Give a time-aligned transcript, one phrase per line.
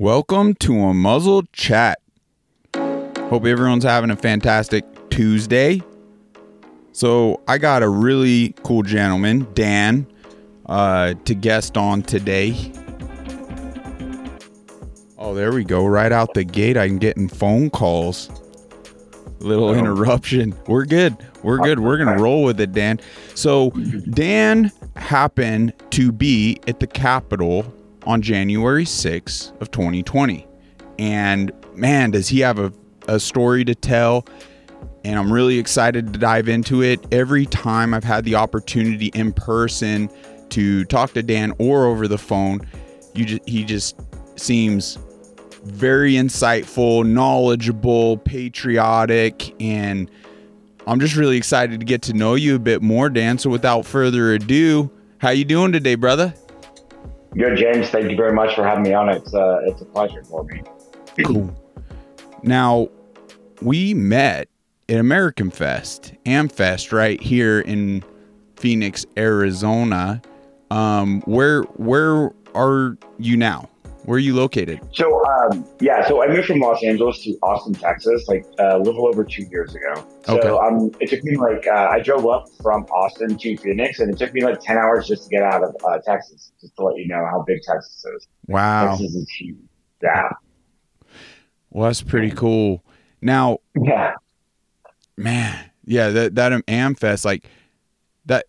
[0.00, 1.98] Welcome to a muzzle chat.
[2.76, 5.82] Hope everyone's having a fantastic Tuesday.
[6.92, 10.06] So, I got a really cool gentleman, Dan,
[10.66, 12.72] uh, to guest on today.
[15.18, 15.84] Oh, there we go.
[15.84, 18.30] Right out the gate, I'm getting phone calls.
[19.40, 20.54] Little interruption.
[20.68, 21.16] We're good.
[21.42, 21.80] We're good.
[21.80, 23.00] We're going to roll with it, Dan.
[23.34, 23.70] So,
[24.10, 27.74] Dan happened to be at the Capitol
[28.08, 30.48] on January 6th of 2020.
[30.98, 32.72] And man, does he have a,
[33.06, 34.26] a story to tell.
[35.04, 37.00] And I'm really excited to dive into it.
[37.12, 40.10] Every time I've had the opportunity in person
[40.50, 42.66] to talk to Dan or over the phone,
[43.14, 44.00] you just, he just
[44.36, 44.98] seems
[45.64, 50.10] very insightful, knowledgeable, patriotic, and
[50.86, 53.36] I'm just really excited to get to know you a bit more, Dan.
[53.36, 56.32] So without further ado, how you doing today, brother?
[57.34, 57.88] Good, James.
[57.88, 59.08] Thank you very much for having me on.
[59.08, 60.62] It's uh, it's a pleasure for me.
[61.24, 61.54] Cool.
[62.42, 62.88] Now,
[63.60, 64.48] we met
[64.88, 68.02] at American Fest, Amfest, right here in
[68.56, 70.22] Phoenix, Arizona.
[70.70, 73.68] Um, where where are you now?
[74.08, 74.80] Where are you located?
[74.94, 78.80] So, um, yeah, so I moved from Los Angeles to Austin, Texas, like uh, a
[78.80, 80.02] little over two years ago.
[80.24, 80.48] So, Okay.
[80.48, 84.16] um, it took me like uh, I drove up from Austin to Phoenix, and it
[84.18, 86.52] took me like ten hours just to get out of uh, Texas.
[86.58, 88.26] Just to let you know how big Texas is.
[88.46, 88.92] Wow.
[88.92, 89.58] Texas is huge.
[90.02, 90.30] Yeah,
[91.68, 92.82] Well, that's pretty cool.
[93.20, 94.14] Now, yeah.
[95.18, 97.44] man, yeah, that that Amfest, like
[98.24, 98.46] that,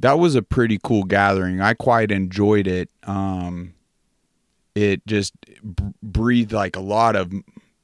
[0.00, 1.62] that was a pretty cool gathering.
[1.62, 2.90] I quite enjoyed it.
[3.04, 3.72] Um,
[4.74, 5.34] it just
[6.02, 7.32] breathed like a lot of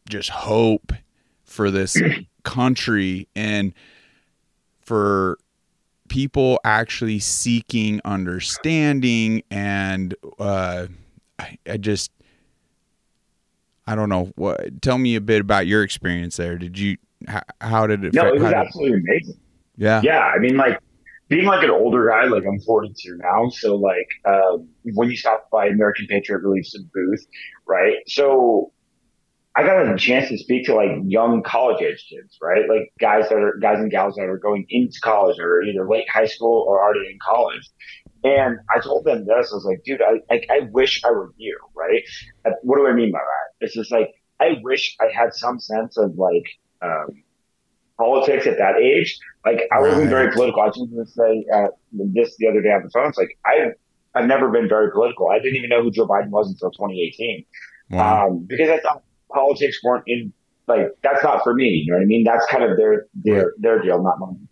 [0.09, 0.93] just hope
[1.45, 1.97] for this
[2.45, 3.73] country and
[4.81, 5.39] for
[6.09, 10.87] people actually seeking understanding and uh,
[11.39, 12.11] I, I just
[13.87, 14.83] I don't know what.
[14.83, 16.59] Tell me a bit about your experience there.
[16.59, 16.99] Did you?
[17.27, 18.13] How, how did it?
[18.13, 19.41] No, fa- it was did- absolutely amazing.
[19.77, 20.01] yeah.
[20.05, 20.79] Yeah, I mean, like
[21.29, 25.49] being like an older guy, like I'm 42 now, so like um, when you stop
[25.51, 27.27] by American Patriot Relief's booth,
[27.67, 27.97] right?
[28.07, 28.73] So
[29.59, 32.69] I got a chance to speak to like young college age kids, right?
[32.69, 36.09] Like guys that are guys and gals that are going into college or either late
[36.09, 37.69] high school or already in college.
[38.25, 39.51] And I told them this.
[39.53, 42.03] I was like, dude, I like I wish I were you, right?
[42.47, 43.65] Uh, What do I mean by that?
[43.67, 46.45] It's just like I wish I had some sense of like
[46.81, 47.23] um,
[47.99, 49.19] politics at that age.
[49.49, 50.61] Like I wasn't very political.
[50.63, 53.09] I was just going to say uh, this the other day on the phone.
[53.09, 53.69] It's like I
[54.15, 55.31] I've never been very political.
[55.31, 57.45] I didn't even know who Joe Biden was until 2018
[57.91, 58.29] Wow.
[58.29, 60.33] um, because I thought politics weren't in
[60.67, 61.69] like that's not for me.
[61.69, 62.25] You know what I mean?
[62.25, 64.49] That's kind of their their their deal, not mine.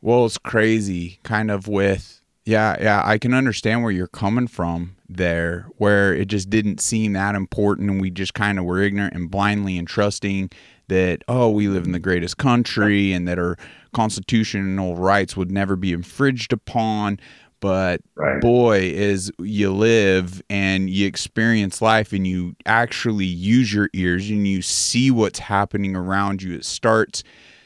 [0.00, 3.02] Well, it's crazy, kind of with yeah, yeah.
[3.04, 7.90] I can understand where you're coming from there, where it just didn't seem that important,
[7.90, 10.50] and we just kind of were ignorant and blindly and trusting
[10.88, 13.56] that oh, we live in the greatest country and that our
[13.92, 17.18] constitutional rights would never be infringed upon.
[17.60, 18.42] But Right.
[18.42, 24.46] boy, as you live and you experience life and you actually use your ears and
[24.46, 27.22] you see what's happening around you, it starts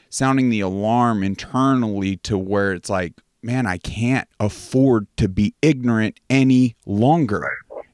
[0.09, 3.13] sounding the alarm internally to where it's like,
[3.43, 7.45] man, I can't afford to be ignorant any longer.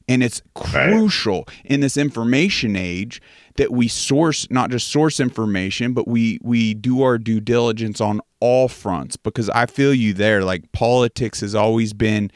[0.08, 3.20] And it's crucial in this information age
[3.56, 8.20] that we source not just source information, but we we do our due diligence on
[8.40, 10.42] all fronts because I feel you there.
[10.44, 12.30] Like politics has always been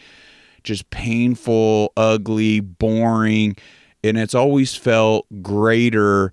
[0.62, 3.56] just painful, ugly, boring,
[4.04, 6.32] and it's always felt greater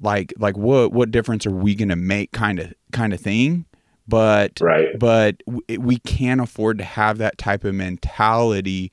[0.00, 3.64] like like what what difference are we going to make kind of kind of thing
[4.08, 4.98] but Right.
[4.98, 5.36] but
[5.78, 8.92] we can't afford to have that type of mentality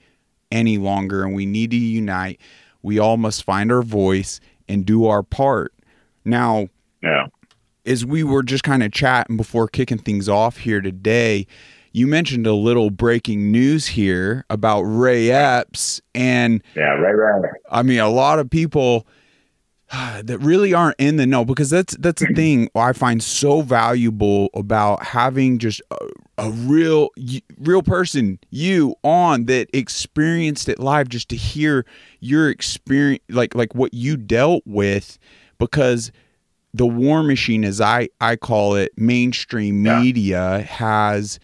[0.51, 2.39] any longer and we need to unite
[2.83, 4.39] we all must find our voice
[4.71, 5.73] and do our part
[6.25, 6.67] now
[7.03, 7.27] Yeah.
[7.85, 11.45] as we were just kind of chatting before kicking things off here today,
[11.93, 15.99] you mentioned a little breaking news here about Ray Epps.
[16.15, 16.83] And Yeah.
[16.93, 17.11] Right.
[17.11, 17.39] Right.
[17.41, 17.51] right.
[17.69, 19.05] I mean, a lot of people
[19.91, 24.49] that really aren't in the know because that's that's the thing I find so valuable
[24.53, 25.97] about having just uh,
[26.41, 27.09] a, real
[27.59, 31.85] real person you on that experienced it live just to hear
[32.19, 35.17] your experience like like what you dealt with
[35.59, 36.11] because
[36.73, 40.01] the war machine as I I call it mainstream Yeah.
[40.01, 41.39] media has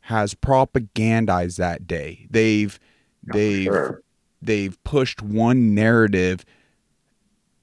[0.00, 2.78] has propagandized that day they've
[3.24, 4.02] they've Sure.
[4.42, 6.44] they've pushed one narrative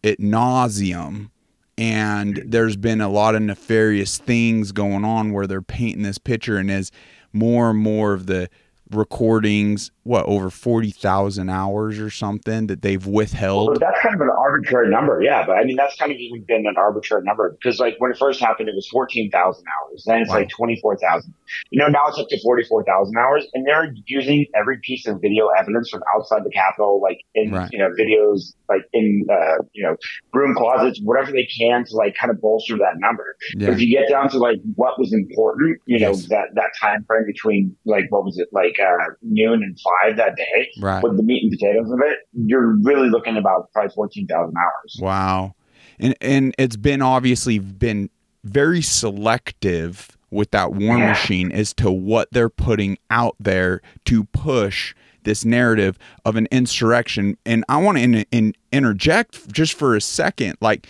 [0.04, 1.30] at nauseum
[1.78, 6.58] and there's been a lot of nefarious things going on where they're painting this picture
[6.58, 6.92] and as
[7.32, 8.50] more and more of the
[8.92, 13.70] recordings, what over forty thousand hours or something that they've withheld.
[13.70, 15.46] Well, that's kind of an arbitrary number, yeah.
[15.46, 18.18] But I mean, that's kind of even been an arbitrary number because, like, when it
[18.18, 20.04] first happened, it was fourteen thousand hours.
[20.06, 20.36] Then it's wow.
[20.36, 21.34] like twenty four thousand.
[21.72, 25.08] You know, now it's up to forty four thousand hours, and they're using every piece
[25.08, 27.70] of video evidence from outside the Capitol, like in right.
[27.72, 29.96] you know videos, like in uh, you know
[30.34, 33.38] broom closets, whatever they can to like kind of bolster that number.
[33.56, 33.72] Yeah.
[33.72, 37.26] If you get down to like what was important, you know, that that time frame
[37.26, 41.04] between like what was it like uh, noon and five that day right.
[41.04, 44.98] with the meat and potatoes of it, you're really looking about probably 14,000 hours.
[45.00, 45.56] Wow.
[46.00, 48.10] And, and it's been obviously been
[48.44, 51.10] very selective with that war yeah.
[51.10, 57.38] machine as to what they're putting out there to push this narrative of an insurrection.
[57.46, 60.58] And I want to in, in, interject just for a second.
[60.60, 60.88] Like,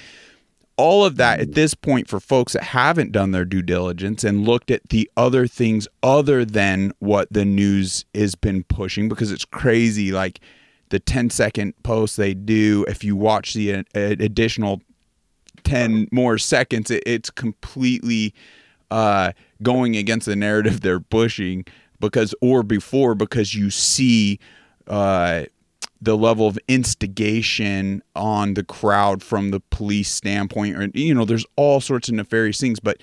[0.78, 4.46] all of that at this point for folks that haven't done their due diligence and
[4.46, 9.46] looked at the other things other than what the news has been pushing because it's
[9.46, 10.40] crazy like
[10.90, 14.82] the 10 second post they do if you watch the uh, additional
[15.64, 18.34] 10 more seconds it, it's completely
[18.90, 19.32] uh,
[19.62, 21.66] going against the narrative they're pushing
[22.00, 24.40] because or before because you see
[24.88, 25.44] uh,
[26.04, 31.46] the level of instigation on the crowd from the police standpoint or you know there's
[31.56, 32.98] all sorts of nefarious things but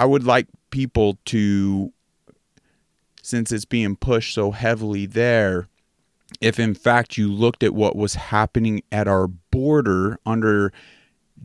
[0.00, 1.92] i would like people to
[3.22, 5.68] since it's being pushed so heavily there
[6.40, 10.72] if in fact you looked at what was happening at our border under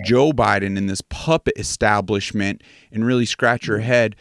[0.05, 2.61] Joe Biden in this puppet establishment
[2.91, 3.87] and really scratch your mm-hmm.
[3.87, 4.15] head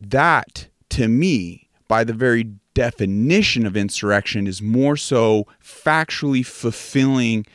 [0.00, 7.46] that to me by the very definition of insurrection is more so factually fulfilling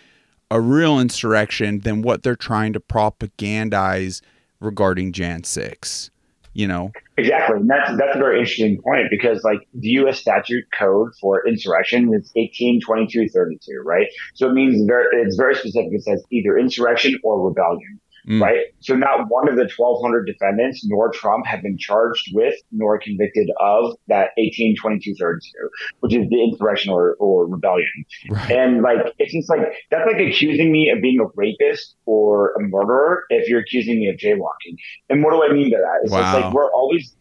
[0.49, 4.21] a real insurrection than what they're trying to propagandize
[4.59, 6.09] regarding Jan 6
[6.53, 6.91] you know?
[7.17, 11.45] Exactly and that's that's a very interesting point because like the u.s statute code for
[11.47, 14.07] insurrection is 18 22 32 right?
[14.33, 15.89] So it means very it's very specific.
[15.91, 18.41] It says either insurrection or rebellion Mm.
[18.41, 18.65] Right.
[18.79, 23.49] So not one of the 1,200 defendants nor Trump have been charged with nor convicted
[23.59, 25.51] of that 182232,
[25.99, 27.87] which is the insurrection or, or rebellion.
[28.29, 28.51] Right.
[28.51, 29.61] And like, it's just like,
[29.91, 34.09] that's like accusing me of being a rapist or a murderer if you're accusing me
[34.09, 34.77] of jaywalking.
[35.09, 35.99] And what do I mean by that?
[36.03, 36.41] It's wow.
[36.41, 37.15] like we're always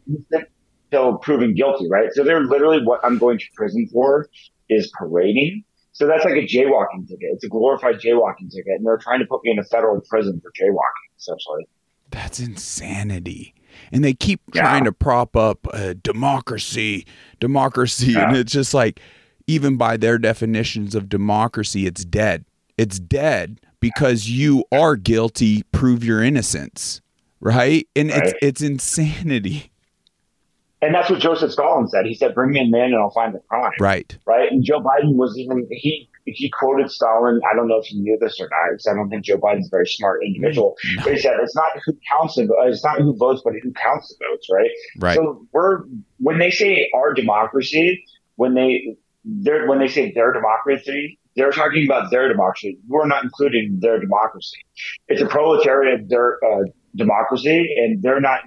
[0.89, 2.09] still proven guilty, right?
[2.13, 4.29] So they're literally what I'm going to prison for
[4.69, 5.65] is parading
[5.99, 7.31] so that's like a jaywalking ticket.
[7.33, 10.41] It's a glorified jaywalking ticket, and they're trying to put me in a federal prison
[10.41, 11.67] for jaywalking, essentially.
[12.11, 13.53] That's insanity.
[13.91, 14.63] And they keep yeah.
[14.63, 17.05] trying to prop up uh, democracy,
[17.41, 18.29] democracy, yeah.
[18.29, 19.01] and it's just like,
[19.49, 22.45] even by their definitions of democracy, it's dead.
[22.77, 25.65] It's dead because you are guilty.
[25.73, 27.01] Prove your innocence,
[27.41, 27.89] right?
[27.97, 28.23] And right.
[28.23, 29.73] it's it's insanity.
[30.81, 32.07] And that's what Joseph Stalin said.
[32.07, 34.17] He said, "Bring me a man, and I'll find the crime." Right.
[34.27, 34.51] Right.
[34.51, 37.41] And Joe Biden was even he he quoted Stalin.
[37.51, 39.67] I don't know if he knew this or not, because I don't think Joe Biden's
[39.67, 40.77] a very smart individual.
[40.97, 41.05] No.
[41.05, 44.09] But he said, "It's not who counts the it's not who votes, but who counts
[44.09, 44.71] the votes." Right.
[44.99, 45.17] Right.
[45.17, 45.83] So we're
[46.19, 48.05] when they say our democracy,
[48.37, 52.79] when they they're when they say their democracy, they're talking about their democracy.
[52.87, 54.59] We're not including their democracy.
[55.09, 56.65] It's a proletariat their uh,
[56.95, 58.43] democracy, and they're not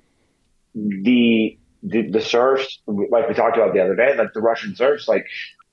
[0.73, 5.07] the the, the serfs, like we talked about the other day, like the Russian serfs,
[5.07, 5.25] like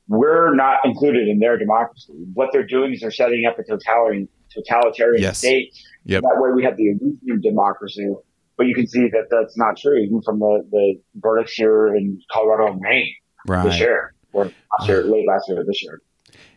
[0.08, 2.12] we're not included in their democracy.
[2.32, 5.38] What they're doing is they're setting up a totalitarian totalitarian yes.
[5.38, 5.74] state.
[6.05, 6.22] Yep.
[6.22, 8.08] That way we have the illusion democracy.
[8.56, 12.20] But you can see that that's not true, even from the, the verdicts here in
[12.32, 13.15] Colorado and Maine
[13.46, 13.62] right.
[13.65, 16.00] this year, or last year, late last year, this year.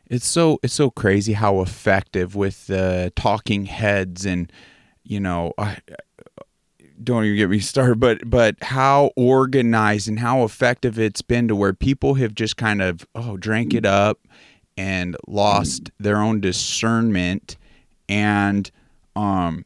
[0.08, 4.52] It's so it's so crazy how effective with the talking heads and
[5.04, 5.78] you know I,
[7.04, 11.56] don't even get me started, but but how organized and how effective it's been to
[11.56, 14.20] where people have just kind of oh drank it up
[14.78, 17.58] and lost their own discernment
[18.08, 18.72] and
[19.18, 19.66] um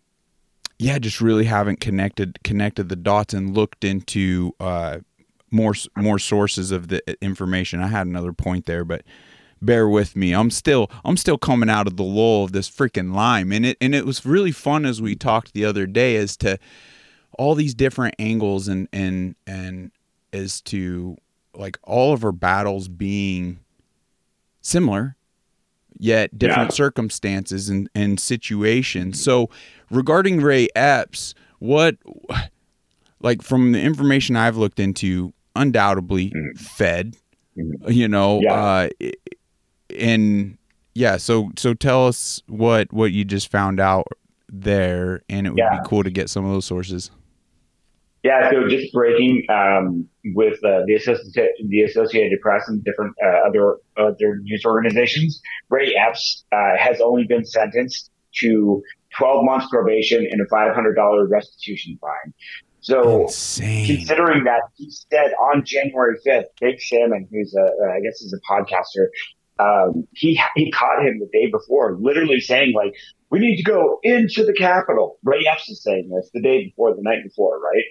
[0.80, 4.98] yeah just really haven't connected connected the dots and looked into uh
[5.56, 7.82] more more sources of the information.
[7.82, 9.04] I had another point there, but
[9.62, 10.34] bear with me.
[10.34, 13.78] I'm still I'm still coming out of the lull of this freaking lime, and it
[13.82, 16.60] and it was really fun as we talked the other day as to
[17.38, 19.92] all these different angles and and and
[20.34, 21.18] as to
[21.54, 23.60] like all of our battles being
[24.62, 25.16] similar
[25.98, 26.76] yet different yeah.
[26.76, 29.50] circumstances and, and situations so
[29.90, 31.96] regarding ray epps what
[33.22, 36.58] like from the information i've looked into undoubtedly mm-hmm.
[36.58, 37.16] fed
[37.58, 37.92] mm-hmm.
[37.92, 38.54] you know yeah.
[38.54, 38.90] uh
[39.98, 40.58] and
[40.94, 44.08] yeah so so tell us what what you just found out
[44.50, 45.80] there and it would yeah.
[45.80, 47.12] be cool to get some of those sources
[48.26, 53.48] Yeah, so just breaking um, with uh, the, Associated, the Associated Press and different uh,
[53.48, 55.40] other other news organizations,
[55.70, 58.82] Ray Epps uh, has only been sentenced to
[59.20, 62.34] 12 months probation and a $500 restitution fine.
[62.80, 63.86] So, Insane.
[63.86, 68.52] considering that he said on January 5th, Big Salmon, who's a, I guess is a
[68.52, 69.10] podcaster,
[69.60, 72.96] um, he he caught him the day before, literally saying like,
[73.36, 76.96] "We need to go into the Capitol." Ray Epps is saying this the day before,
[76.96, 77.84] the night before, right?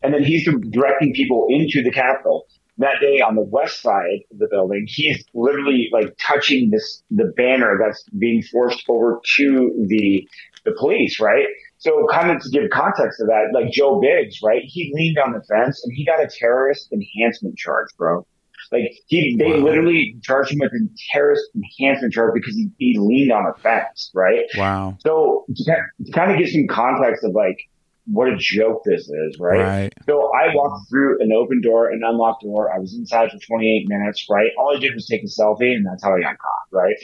[0.00, 2.46] And then he's directing people into the Capitol.
[2.78, 7.32] That day on the west side of the building, he's literally like touching this the
[7.36, 10.24] banner that's being forced over to the
[10.64, 11.46] the police, right?
[11.78, 14.62] So kind of to give context to that, like Joe Biggs, right?
[14.64, 18.24] He leaned on the fence and he got a terrorist enhancement charge, bro.
[18.72, 19.64] Like he, they wow.
[19.64, 24.10] literally charged him with a terrorist enhancement charge because he, he leaned on a fence,
[24.14, 24.44] right?
[24.56, 24.96] Wow.
[25.00, 27.58] So to, to kind of give some context of like
[28.06, 29.60] what a joke this is, right?
[29.60, 29.92] Right.
[30.06, 32.72] So I walked through an open door, an unlocked door.
[32.74, 34.50] I was inside for 28 minutes, right?
[34.58, 36.96] All I did was take a selfie, and that's how I got caught, right?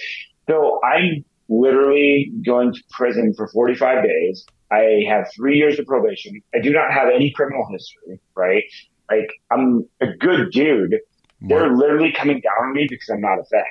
[0.49, 4.45] So I'm literally going to prison for 45 days.
[4.71, 6.41] I have three years of probation.
[6.55, 8.65] I do not have any criminal history, right?
[9.11, 10.97] Like I'm a good dude.
[11.40, 13.62] They're literally coming down on me because I'm not a fag.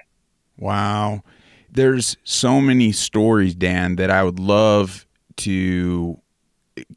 [0.57, 1.24] Wow.
[1.69, 5.05] There's so many stories, Dan, that I would love
[5.38, 6.19] to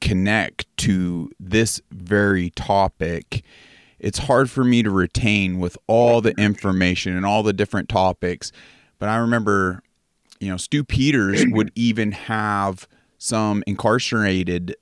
[0.01, 3.43] connect to this very topic.
[3.99, 8.53] It's hard for me to retain with all the information and all the different topics.
[8.99, 9.83] But I remember,
[10.39, 12.87] you know, Stew Peters would even have
[13.19, 14.77] some incarcerated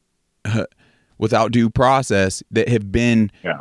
[0.45, 0.65] uh,
[1.19, 3.59] without due process that have been yeah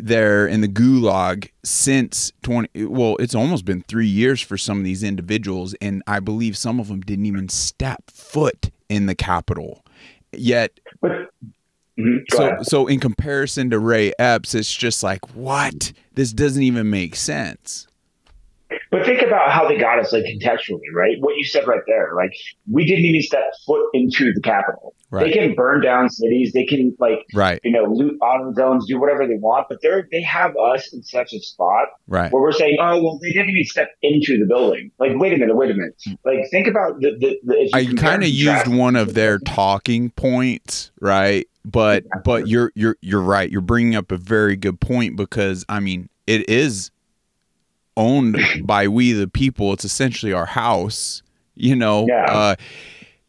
[0.00, 4.84] there in the gulag since 20 well it's almost been 3 years for some of
[4.84, 9.84] these individuals and I believe some of them didn't even step foot in the Capitol
[10.32, 11.12] yet but,
[11.98, 12.66] mm-hmm, so ahead.
[12.66, 17.86] so in comparison to Ray Epps it's just like what this doesn't even make sense
[18.90, 21.16] but think about how they got us, like contextually, right?
[21.20, 22.32] What you said right there, like
[22.70, 24.94] we didn't even step foot into the Capitol.
[25.08, 25.26] Right.
[25.26, 27.60] They can burn down cities, they can like, right.
[27.62, 31.32] you know, loot AutoZones, do whatever they want, but they're they have us in such
[31.32, 32.32] a spot right.
[32.32, 34.90] where we're saying, oh well, they didn't even step into the building.
[34.98, 35.94] Like, wait a minute, wait a minute.
[36.24, 37.38] Like, think about the the.
[37.44, 41.46] the I kind of used one of their talking points, right?
[41.64, 43.50] But but you're you're you're right.
[43.50, 46.90] You're bringing up a very good point because I mean it is
[47.96, 49.72] owned by we the people.
[49.72, 51.22] It's essentially our house,
[51.54, 52.06] you know.
[52.08, 52.24] Yeah.
[52.28, 52.56] Uh,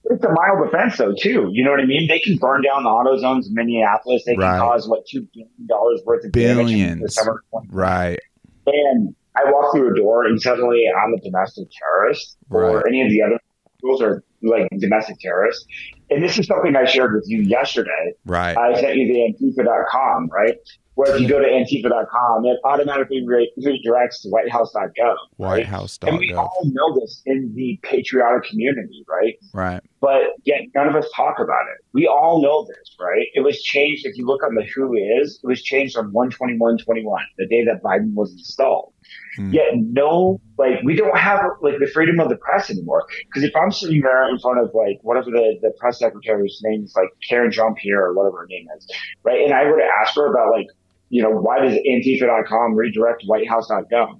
[0.09, 1.49] it's a mild offense though, too.
[1.51, 2.07] You know what I mean?
[2.07, 4.23] They can burn down the AutoZones in Minneapolis.
[4.25, 4.59] They can right.
[4.59, 7.43] cause what two billion dollars worth of billions damage in the summer.
[7.69, 8.19] Right.
[8.65, 12.63] And I walk through a door, and suddenly I'm a domestic terrorist, right.
[12.63, 13.39] or any of the other
[13.83, 15.65] rules are like domestic terrorists.
[16.09, 18.13] And this is something I shared with you yesterday.
[18.25, 18.57] Right.
[18.57, 20.55] I sent you the Antifa.com, right?
[20.97, 25.15] Where if you go to Antifa.com, it automatically re- redirects to WhiteHouse.gov.
[25.37, 25.63] Right?
[25.63, 26.07] WhiteHouse.gov.
[26.07, 29.35] And we all know this in the patriotic community, right?
[29.53, 29.83] Right.
[30.01, 31.85] But yet none of us talk about it.
[31.93, 33.27] We all know this, right?
[33.35, 34.07] It was changed.
[34.07, 37.83] If you look on the Who is, it was changed on 12121, the day that
[37.83, 38.93] Biden was installed.
[39.37, 39.53] Mm.
[39.53, 43.05] Yet no, like we don't have like the freedom of the press anymore.
[43.27, 46.85] Because if I'm sitting there in front of like whatever the, the press secretary's name
[46.85, 48.87] is, like Karine Jean-Pierre or whatever her name is,
[49.23, 49.41] right?
[49.41, 50.65] And I were to ask her about like,
[51.09, 54.19] you know, why does Antifa.com redirect WhiteHouse.gov?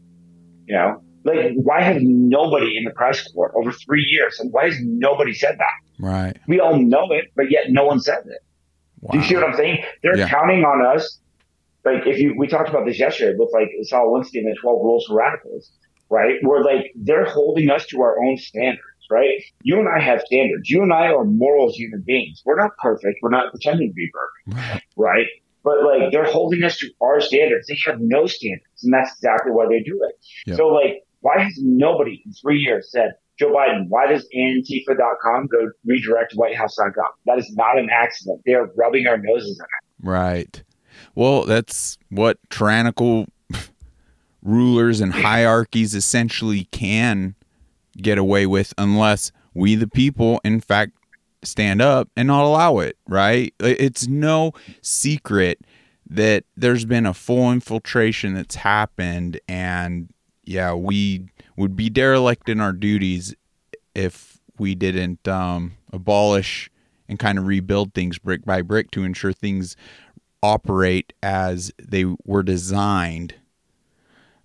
[0.67, 4.65] You know, like why has nobody in the press corps over three years, and why
[4.65, 5.99] has nobody said that?
[5.99, 6.37] Right.
[6.47, 8.43] We all know it, but yet no one says it.
[9.01, 9.11] Wow.
[9.11, 9.83] Do you see what I'm saying?
[10.03, 10.29] They're yeah.
[10.29, 11.19] counting on us
[11.87, 14.81] like if you we talked about this yesterday with like Saul Alinsky and the 12
[14.83, 15.71] rules for radicals,
[16.09, 16.35] right?
[16.41, 19.41] Where like they're holding us to our own standards, right?
[19.61, 20.69] You and I have standards.
[20.69, 22.41] You and I are moral human beings.
[22.45, 23.19] We're not perfect.
[23.21, 25.27] We're not pretending to be perfect, right?
[25.67, 27.67] But like they're holding us to our standards.
[27.67, 30.55] They have no standards, and that's exactly why they do it.
[30.55, 35.69] So like, why has nobody in three years said, Joe Biden, why does Antifa.com go
[35.85, 37.11] redirect to WhiteHouse.gov?
[37.25, 38.43] That is not an accident.
[38.45, 40.07] They are rubbing our noses in it.
[40.07, 40.63] Right.
[41.15, 43.25] Well, that's what tyrannical
[44.41, 47.35] rulers and hierarchies essentially can
[47.97, 50.93] get away with unless we, the people, in fact,
[51.47, 53.53] stand up and not allow it, right?
[53.59, 55.59] It's no secret
[56.09, 59.39] that there's been a full infiltration that's happened.
[59.47, 60.09] And
[60.43, 63.35] yeah, we would be derelict in our duties
[63.95, 66.69] if we didn't um, abolish
[67.09, 69.75] and kind of rebuild things brick by brick to ensure things
[70.43, 73.35] operate as they were designed.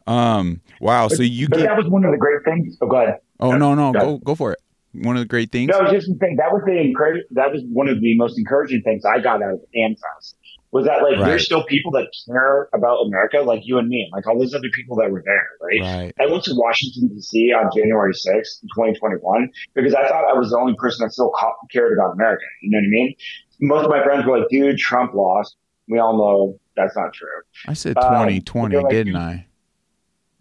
[0.06, 0.62] Um.
[0.80, 1.08] Wow.
[1.08, 2.76] But, so you but get that was one of the great things.
[2.80, 3.20] Oh, go ahead.
[3.38, 4.58] Oh no no go go for it.
[4.94, 5.68] One of the great things.
[5.68, 7.24] No, just saying that was the encourage.
[7.30, 10.34] That was one of the most encouraging things I got out of AmFest.
[10.70, 11.26] was that like Right.
[11.26, 14.70] there's still people that care about America, like you and me, like all those other
[14.74, 15.80] people that were there, right?
[16.04, 16.12] Right.
[16.18, 17.52] I went to Washington D.C.
[17.52, 21.30] on January sixth, 2021, because I thought I was the only person that still
[21.70, 22.44] cared about America.
[22.62, 23.14] You know what I mean?
[23.60, 25.56] Most of my friends were like, "Dude, Trump lost."
[25.88, 27.28] We all know that's not true.
[27.68, 29.46] I said Um, 2020, they're like- didn't I?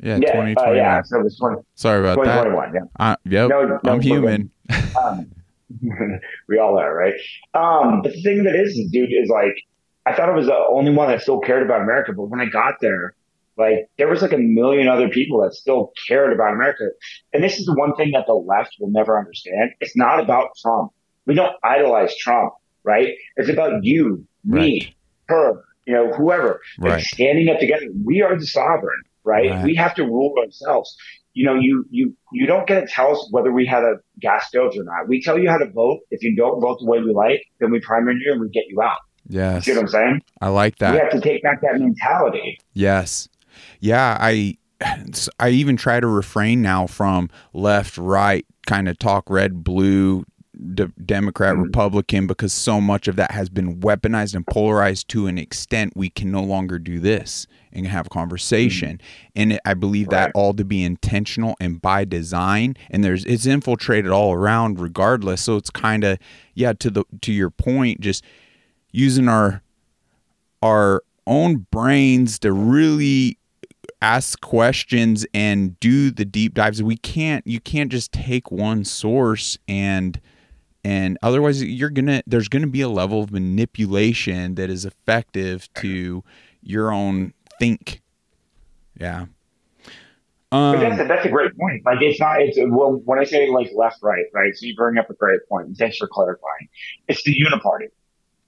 [0.02, 0.76] Yeah, yeah, uh, 2021.
[0.78, 1.02] yeah.
[1.04, 2.44] So it was 20, Sorry about that.
[2.44, 2.74] 2021.
[2.74, 2.80] Yeah.
[3.00, 4.50] I, yep, No, no, I'm human.
[5.00, 5.32] Um,
[6.48, 7.14] we all are, right?
[7.54, 9.56] Um, but the thing that is, dude, is like,
[10.06, 12.46] I thought I was the only one that still cared about America, but when I
[12.46, 13.14] got there,
[13.58, 16.86] like, there was like a million other people that still cared about America.
[17.34, 19.72] And this is the one thing that the left will never understand.
[19.80, 20.92] It's not about Trump.
[21.28, 22.54] We don't idolize Trump,
[22.84, 23.10] right?
[23.38, 24.96] It's about you, me, Right.
[25.28, 26.60] her, you know, whoever.
[26.80, 27.04] Like, Right.
[27.04, 27.86] standing up together.
[28.04, 29.50] We are the sovereign, right?
[29.50, 29.64] Right.
[29.64, 30.96] We have to rule ourselves
[31.34, 34.48] you know, you, you, you don't get to tell us whether we had a gas
[34.48, 35.08] stoves or not.
[35.08, 36.00] We tell you how to vote.
[36.10, 38.66] If you don't vote the way we like, then we primary you and we get
[38.68, 38.98] you out.
[39.28, 39.66] Yes.
[39.66, 40.22] See what I'm saying?
[40.42, 40.94] I like that.
[40.94, 42.60] We have to take back that mentality.
[42.74, 43.30] Yes.
[43.80, 44.58] Yeah, I
[45.40, 50.26] I even try to refrain now from left, right, kind of talk red, blue,
[50.74, 51.66] de- Democrat, Mhm.
[51.66, 56.10] Republican because so much of that has been weaponized and polarized to an extent we
[56.10, 58.98] can no longer do this and have a conversation.
[58.98, 59.32] Mm.
[59.36, 63.46] And it, I believe that all to be intentional and by design and there's it's
[63.46, 65.42] infiltrated all around regardless.
[65.42, 66.18] So it's kind of
[66.54, 68.24] yeah, to the to your point just
[68.92, 69.62] using our
[70.62, 73.38] our own brains to really
[74.02, 79.60] ask questions and do the deep dives we can't you can't just take one source
[79.68, 80.20] and
[80.84, 86.24] and otherwise you're gonna there's gonna be a level of manipulation that is effective to
[86.64, 88.02] your own think
[89.06, 89.26] yeah
[90.52, 91.80] But that's um a, that's a great point.
[91.86, 94.54] Like it's not, it's, well, when I say like left, right, right.
[94.56, 95.78] So you bring up a great point.
[95.78, 96.66] Thanks for clarifying.
[97.08, 97.88] It's the uniparty.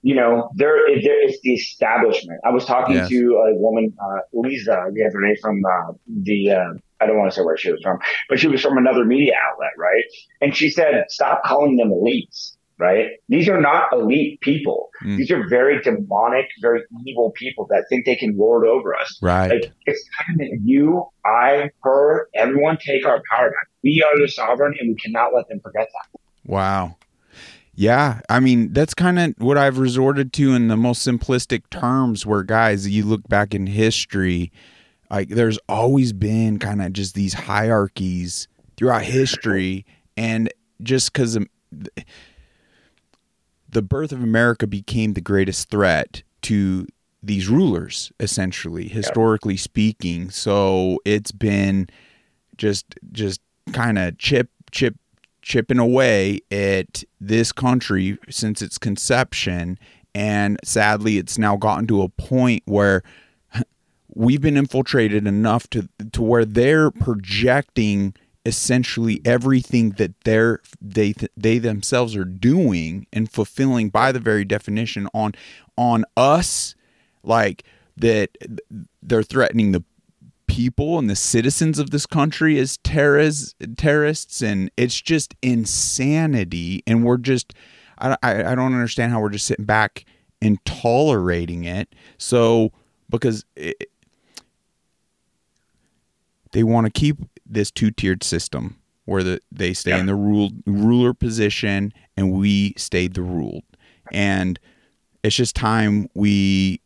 [0.02, 2.38] You know, there, it- there it's the establishment.
[2.44, 3.08] I was talking Yes.
[3.08, 5.92] to a woman, uh, Lisa, the other day from, uh,
[6.28, 8.76] the, uh, I don't want to say where she was from, but she was from
[8.76, 10.04] another media outlet, right?
[10.42, 13.10] And she said, stop calling them elites, right?
[13.28, 14.90] These are not elite people.
[15.04, 15.18] Mm.
[15.18, 19.18] These are very demonic, very evil people that think they can lord over us.
[19.22, 23.68] right Like it's time that you, I, her, everyone take our power back.
[23.82, 26.20] We are the sovereign, and we cannot let them forget that.
[26.44, 26.96] Wow.
[27.76, 32.24] Yeah, I mean that's kind of what I've resorted to in the most simplistic terms.
[32.24, 34.52] Where guys, you look back in history,
[35.10, 39.84] like there's always been kind of just these hierarchies throughout history,
[40.16, 41.36] and just because
[43.74, 46.86] the birth of America became the greatest threat to
[47.22, 50.30] these rulers, essentially, historically speaking.
[50.30, 51.88] So it's been
[52.56, 53.40] just just
[53.72, 54.94] kind of chip chip
[55.42, 59.78] chipping away at this country since its conception
[60.14, 63.02] and sadly it's now gotten to a point where
[64.14, 68.14] we've been infiltrated enough to to where they're projecting
[68.46, 75.08] essentially everything that they're they they themselves are doing and fulfilling by the very definition
[75.14, 75.32] on
[75.76, 76.74] on us
[77.22, 77.64] like
[77.96, 78.30] that
[79.02, 79.82] they're threatening the
[80.46, 84.42] people and the citizens of this country as terrorists terrorists.
[84.42, 86.82] And it's just insanity.
[86.86, 87.54] And we're just
[87.98, 90.04] I, I, I don't understand how we're just sitting back
[90.40, 91.94] and tolerating it.
[92.18, 92.72] So
[93.10, 93.90] because it,
[96.52, 97.18] they want to keep
[97.54, 100.00] this two-tiered system where the, they stay Yeah.
[100.00, 103.64] in the rule, ruler position and we stayed the ruled
[104.12, 104.58] and
[105.22, 106.80] it's just time we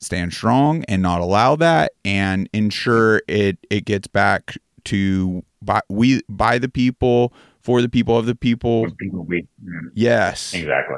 [0.00, 6.22] stand strong and not allow that and ensure it it gets back to by we
[6.28, 9.88] by the people for the people of the people People we, mm-hmm.
[9.94, 10.96] yes exactly.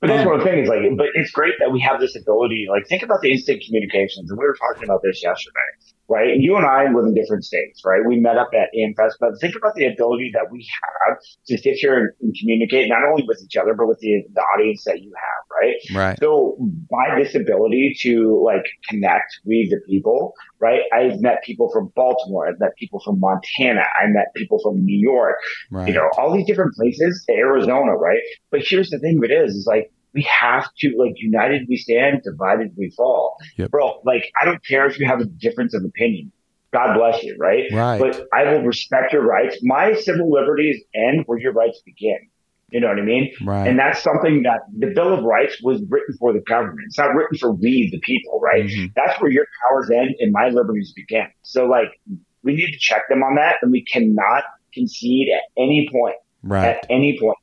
[0.00, 2.14] But that's um, what I'm saying is like, but it's great that we have this
[2.14, 2.66] ability.
[2.70, 6.30] Like, think about the instant communications, and we were talking about this yesterday, right?
[6.30, 8.00] And you and I live in different states, right?
[8.06, 11.74] We met up at AmFest, but think about the ability that we have to sit
[11.74, 15.00] here and, and communicate not only with each other, but with the, the audience that
[15.00, 15.74] you have, right?
[15.94, 16.56] right So
[16.90, 20.82] by this ability to like connect with the people, right?
[20.92, 22.48] I've met people from Baltimore.
[22.48, 23.82] I've met people from Montana.
[24.02, 25.36] I met people from New York,
[25.70, 28.20] right you know, all these different places, Arizona, right?
[28.50, 31.76] But here's the thing of it is, is like, we have to, like, united we
[31.76, 33.36] stand, divided we fall.
[33.56, 33.70] Yep.
[33.70, 36.32] Bro, like, I don't care if you have a difference of opinion.
[36.72, 37.64] God bless you, right?
[37.72, 39.58] right But I will respect your rights.
[39.62, 42.18] My civil liberties end where your rights begin.
[42.70, 43.32] You know what I mean?
[43.44, 46.80] right And that's something that the Bill of Rights was written for the government.
[46.86, 48.64] It's not written for we, the people, right?
[48.64, 48.92] Mhm.
[48.96, 51.26] That's where your powers end and my liberties begin.
[51.42, 52.00] So like,
[52.42, 56.66] we need to check them on that and we cannot concede at any point, right
[56.66, 57.38] at any point.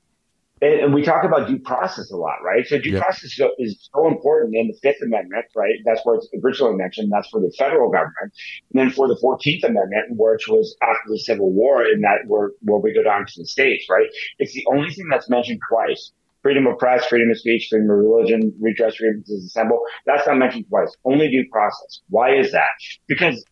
[0.61, 2.65] And we talk about due process a lot, right?
[2.67, 3.01] So due yep.
[3.01, 5.75] process is so important in the Fifth Amendment, right?
[5.85, 7.11] That's where it's originally mentioned.
[7.11, 8.31] That's for the federal government.
[8.71, 12.51] And then for the Fourteenth Amendment, which was after the Civil War, in that where
[12.61, 14.07] where we go down to the states, right?
[14.37, 16.11] It's the only thing that's mentioned twice.
[16.43, 19.81] Freedom of press, freedom of speech, freedom of religion, redress, freedom to assemble.
[20.05, 20.95] That's not mentioned twice.
[21.05, 22.01] Only due process.
[22.09, 22.69] Why is that?
[23.07, 23.43] Because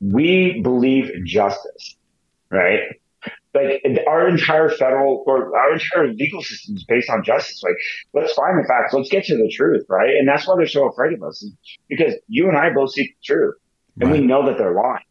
[0.00, 1.96] we believe in justice,
[2.50, 2.80] right?
[3.54, 7.62] Like our entire federal or our entire legal system is based on justice.
[7.62, 7.76] Like,
[8.12, 8.92] let's find the facts.
[8.92, 10.10] Let's get to the truth, right?
[10.10, 11.46] And that's why they're so afraid of us,
[11.88, 13.54] because you and I both seek the truth,
[14.00, 14.20] and right.
[14.20, 15.04] we know that they're lying.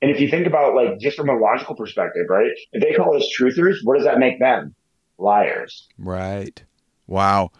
[0.00, 2.50] And if you think about like just from a logical perspective, right?
[2.72, 4.74] If they call us truthers, what does that make them?
[5.18, 5.88] Liars.
[5.98, 6.62] Right.
[7.06, 7.50] Wow.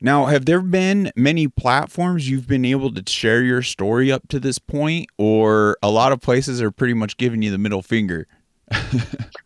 [0.00, 4.38] Now, have there been many platforms you've been able to share your story up to
[4.38, 8.26] this point, or a lot of places are pretty much giving you the middle finger?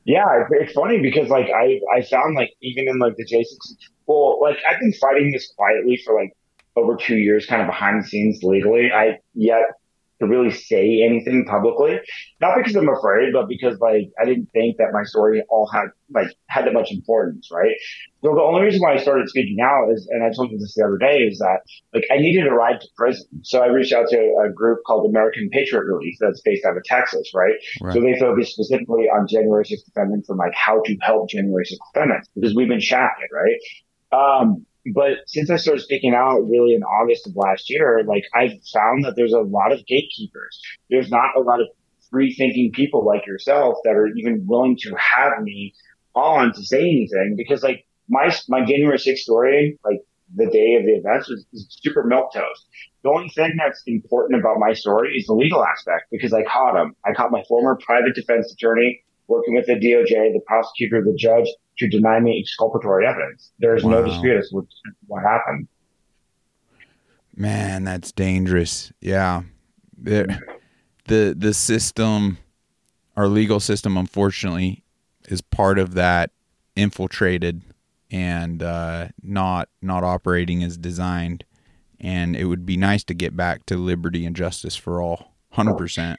[0.04, 3.46] Yeah, it's funny because like I I found like even in like the J6
[4.07, 6.33] well like I've been fighting this quietly for like
[6.76, 8.90] over two years, kind of behind the scenes legally.
[8.92, 9.62] I yet
[10.20, 12.00] to really say anything publicly.
[12.40, 15.87] Not because I'm afraid, but because like I didn't think that my story all had
[16.11, 17.74] like had that much importance, right?
[18.22, 20.74] So the only reason why I started speaking out is, and I told you this
[20.74, 21.61] the other day, is that
[21.94, 23.26] like I needed a ride to prison.
[23.42, 26.83] So I reached out to a group called American Patriot Relief that's based out of
[26.85, 27.54] Texas, right?
[27.83, 27.94] right.
[27.94, 31.78] So they focus specifically on January 6th defendants and like how to help January 6th
[31.94, 33.59] defendants because we've been shafted, right?
[34.11, 38.62] Um, but since I started speaking out really in August of last year, like I've
[38.72, 40.60] found that there's a lot of gatekeepers.
[40.90, 41.68] There's not a lot of
[42.10, 45.74] free thinking people like yourself that are even willing to have me
[46.14, 49.98] on to say anything because like my, my January 6th story, like
[50.34, 52.66] the day of the events was, was super milk toast.
[53.02, 56.80] The only thing that's important about my story is the legal aspect because I caught
[56.80, 56.94] him.
[57.04, 61.46] I caught my former private defense attorney working with the DOJ, the prosecutor, the judge,
[61.78, 63.52] to deny me exculpatory evidence.
[63.58, 63.92] There is wow.
[63.92, 64.66] no dispute as to
[65.06, 65.68] what happened.
[67.36, 68.92] Man, that's dangerous.
[69.00, 69.42] Yeah.
[69.96, 70.38] The,
[71.06, 72.38] the the system
[73.16, 74.84] our legal system unfortunately
[75.28, 76.30] is part of that
[76.76, 77.62] infiltrated
[78.12, 81.44] and uh, not not operating as designed
[81.98, 86.16] and it would be nice to get back to liberty and justice for all 100%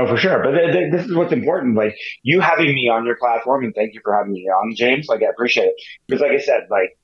[0.00, 0.42] Oh, for sure.
[0.42, 1.76] But th- th- this is what's important.
[1.76, 5.08] Like you having me on your platform, and thank you for having me on, James.
[5.08, 5.74] Like I appreciate it
[6.06, 6.98] because, like I said, like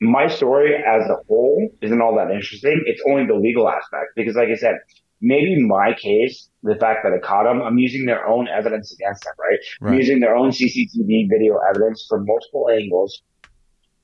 [0.00, 2.82] my story as a whole isn't all that interesting.
[2.86, 4.76] It's only the legal aspect because, like I said,
[5.22, 9.24] maybe my case, the fact that I caught them, I'm using their own evidence against
[9.24, 9.58] them, right?
[9.80, 9.92] right.
[9.92, 13.22] I'm using their own CCTV video evidence from multiple angles.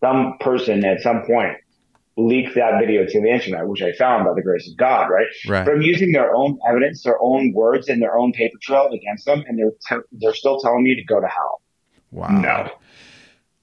[0.01, 1.59] Some person at some point
[2.21, 5.27] leak that video to the internet, which I found by the grace of God, right?
[5.49, 5.65] Right.
[5.65, 9.45] From using their own evidence, their own words, and their own paper trail against them,
[9.47, 11.63] and they're they're still telling me to go to hell.
[12.11, 12.29] Wow.
[12.29, 12.71] No.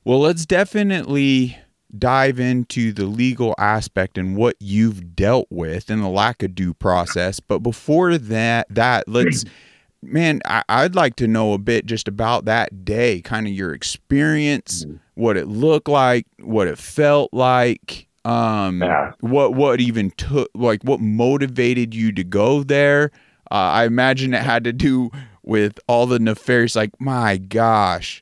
[0.03, 1.57] Well, let's definitely
[1.97, 6.73] dive into the legal aspect and what you've dealt with and the lack of due
[6.73, 7.39] process.
[7.39, 9.45] But before that, that let's.
[10.01, 13.73] man, I, would like to know a bit just about that day, kind of your
[13.73, 14.97] experience, mm-hmm.
[15.15, 19.13] what it looked like, what it felt like, um, yeah.
[19.21, 23.11] what what even took like what motivated you to go there?
[23.49, 25.11] Uh, I imagine it had to do
[25.43, 26.75] with all the nefarious.
[26.75, 28.21] Like my gosh,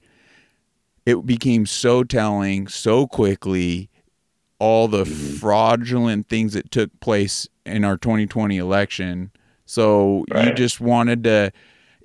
[1.08, 3.89] it became so telling so quickly.
[4.58, 5.36] All the mm-hmm.
[5.36, 9.30] fraudulent things that took place in our 2020 election.
[9.65, 10.48] So right.
[10.48, 11.52] you just wanted to,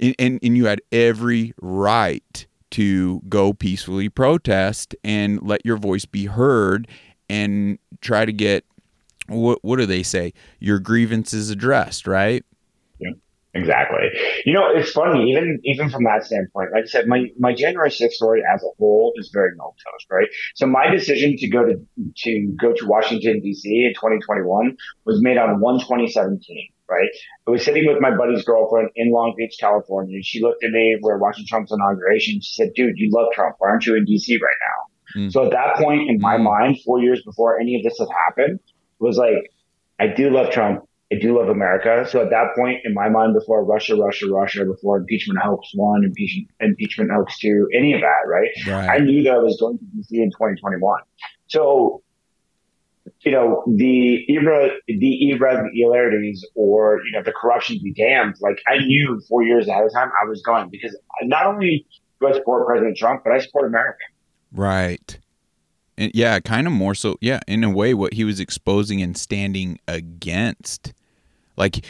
[0.01, 6.07] and, and, and you had every right to go peacefully protest and let your voice
[6.07, 6.89] be heard
[7.31, 8.65] and try to get
[9.29, 12.45] what what do they say your grievances addressed right
[12.99, 13.11] yeah
[13.55, 14.09] exactly
[14.45, 17.89] you know it's funny even even from that standpoint like i said my my january
[17.89, 21.75] 6th story as a whole is very milquetoast right so my decision to go to
[22.17, 27.09] to go to washington dc in 2021 was made on 1 2017 right?
[27.47, 30.21] I was sitting with my buddy's girlfriend in Long Beach, California.
[30.25, 32.41] She looked at me, we are watching Trump's inauguration.
[32.41, 33.55] She said, dude, you love Trump.
[33.61, 34.90] Why aren't you in DC right now?
[35.17, 35.33] Mm.
[35.33, 36.45] So at that point in my mm.
[36.45, 38.61] mind, four years before any of this had happened,
[38.99, 39.51] was like,
[39.99, 40.85] I do love Trump.
[41.13, 42.07] I do love America.
[42.09, 46.05] So at that point in my mind, before Russia, Russia, Russia, before impeachment hoax one,
[46.05, 48.49] impeachment, impeachment hoax two, any of that, right?
[48.69, 48.89] right?
[48.89, 51.01] I knew that I was going to DC in 2021.
[51.49, 52.03] So,
[53.23, 58.37] you know, the irre- the irregularities or, you know, the corruption be damned.
[58.41, 61.87] Like I knew four years ahead of time I was going because not only
[62.21, 63.99] do I support President Trump, but I support America.
[64.53, 65.19] Right.
[65.99, 67.17] And yeah, kind of more so.
[67.21, 70.93] Yeah, in a way, what he was exposing and standing against.
[71.57, 71.85] Like,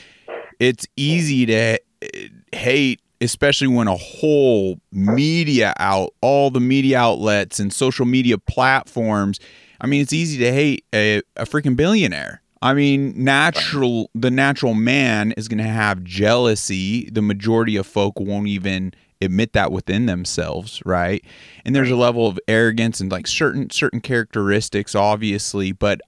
[0.59, 2.09] it's easy to uh,
[2.53, 9.38] hate especially when a whole media out, all the media outlets and social media platforms.
[9.81, 12.42] I mean, it's easy to hate a, a freaking billionaire.
[12.62, 17.09] I mean, natural the natural man is going to have jealousy.
[17.11, 21.24] The majority of folk won't even admit that within themselves, right?
[21.64, 26.00] And there's a level of arrogance and like certain certain characteristics, obviously, but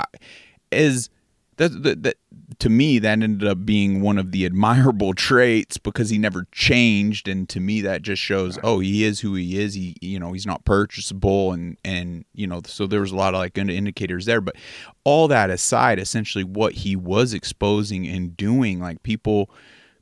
[0.71, 1.11] as
[1.57, 2.17] that, that, that
[2.59, 7.29] to me that ended up being one of the admirable traits because he never changed
[7.29, 9.75] and to me that just shows oh he is who he is.
[9.75, 13.35] He you know he's not purchasable and and you know so there was a lot
[13.35, 14.57] of like indicators there but
[15.05, 19.51] all that aside essentially what he was exposing and doing like people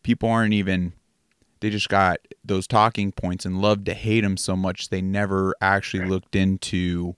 [0.03, 0.93] people aren't even
[1.61, 5.55] they just got those talking points and loved to hate him so much they never
[5.61, 7.15] actually looked into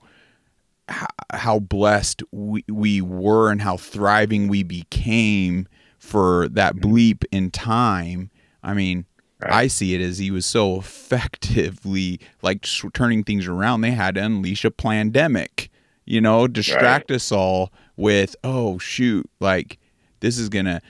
[1.32, 5.66] how blessed we, we were and how thriving we became
[5.98, 6.92] for that mm-hmm.
[6.92, 8.30] bleep in time.
[8.62, 9.06] I mean,
[9.40, 9.52] right.
[9.52, 13.80] I see it as he was so effectively like turning things around.
[13.80, 15.70] They had to unleash a pandemic,
[16.04, 17.16] you know, distract right.
[17.16, 19.78] us all with, oh shoot, like
[20.20, 20.82] this is gonna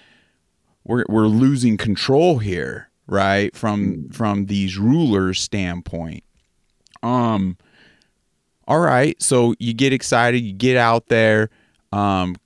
[0.84, 3.55] we're we're losing control here, right?
[3.55, 4.14] From mm.
[4.14, 6.25] from these rulers' standpoint.
[7.03, 7.57] Um
[8.68, 11.51] all right, so you get excited, you get out there,
[11.92, 12.37] um,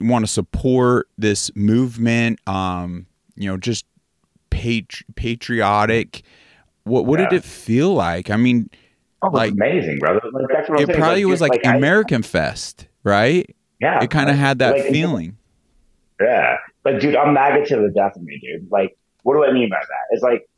[0.00, 3.84] want to support this movement, um, you know, just
[4.50, 6.22] patri- patriotic.
[6.84, 7.28] What what yeah.
[7.28, 8.30] did it feel like?
[8.30, 8.70] I mean,
[9.22, 10.20] oh, like amazing, brother.
[10.32, 10.98] Like, it saying.
[10.98, 13.54] probably like, was like, like American I, Fest, right?
[13.80, 15.36] Yeah, it kind of had that feeling.
[16.20, 18.70] Yeah, like dude, I'm MAGA to the death of me, dude.
[18.70, 20.04] Like, what do I mean by that?
[20.10, 20.48] It's like,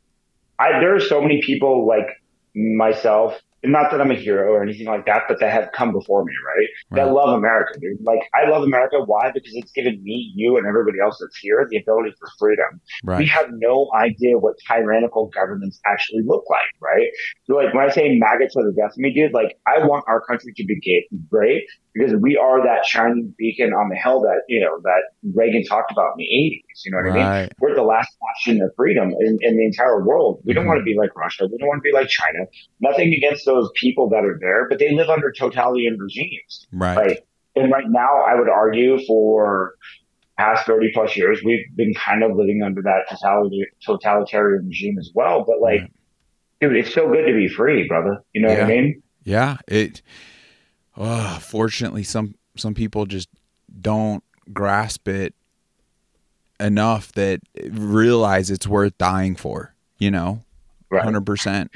[0.59, 2.07] I there are so many people like
[2.53, 6.23] myself not that I'm a hero or anything like that, but that have come before
[6.23, 6.67] me, right?
[6.91, 7.05] right?
[7.05, 7.97] That love America, dude.
[8.03, 8.97] Like I love America.
[9.05, 9.31] Why?
[9.33, 12.81] Because it's given me, you, and everybody else that's here the ability for freedom.
[13.03, 13.19] Right.
[13.19, 17.07] We have no idea what tyrannical governments actually look like, right?
[17.45, 20.05] So like when I say maggots to the death of me, dude, like I want
[20.07, 20.79] our country to be
[21.29, 25.01] great because we are that shining beacon on the hill that you know that
[25.35, 26.85] Reagan talked about in the 80s.
[26.85, 27.25] You know what right.
[27.25, 27.49] I mean?
[27.59, 30.41] We're the last bastion of freedom in, in the entire world.
[30.43, 30.59] We mm-hmm.
[30.59, 31.47] don't want to be like Russia.
[31.51, 32.45] We don't want to be like China.
[32.79, 36.67] Nothing against those people that are there, but they live under totalitarian regimes.
[36.71, 36.97] Right.
[36.97, 37.19] Right.
[37.55, 39.75] And right now, I would argue for
[40.37, 43.01] past 30 plus years, we've been kind of living under that
[43.85, 45.43] totalitarian regime as well.
[45.45, 45.91] But like, right.
[46.61, 48.23] dude, it's so good to be free, brother.
[48.33, 48.59] You know yeah.
[48.59, 49.03] what I mean?
[49.23, 49.57] Yeah.
[49.67, 50.01] It,
[50.95, 53.29] oh, fortunately, some, some people just
[53.81, 55.33] don't grasp it
[56.59, 60.43] enough that realize it's worth dying for, you know,
[60.89, 61.05] right.
[61.05, 61.69] 100%.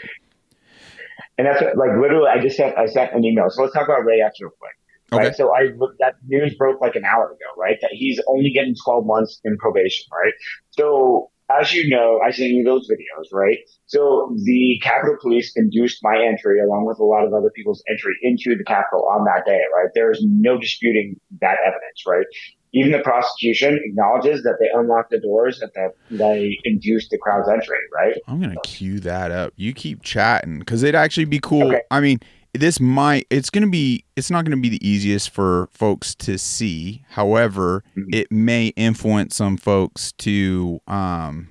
[1.38, 3.50] And that's what, like literally, I just sent I sent an email.
[3.50, 4.74] So let's talk about Ray Epps real quick.
[5.12, 5.28] Right.
[5.28, 5.36] Okay.
[5.36, 5.69] So I
[6.00, 7.78] that news broke like an hour ago, right?
[7.82, 10.34] That he's only getting 12 months in probation, right?
[10.72, 13.58] So as you know, I sent you those videos, right?
[13.86, 18.13] So the Capitol Police induced my entry along with a lot of other people's entry
[18.22, 19.89] into the Capitol on that day, right?
[19.93, 22.26] There is no disputing that evidence, right?
[22.74, 27.48] Even the prosecution acknowledges that they unlocked the doors and that they induced the crowd's
[27.48, 28.16] entry, right?
[28.28, 29.54] I'm gonna cue that up.
[29.56, 31.68] You keep chatting because it'd actually be cool.
[31.68, 31.82] Okay.
[31.92, 32.20] I mean,
[32.54, 37.04] this might it's gonna be it's not gonna be the easiest for folks to see.
[37.10, 38.10] However, mm-hmm.
[38.12, 41.50] it may influence some folks to um,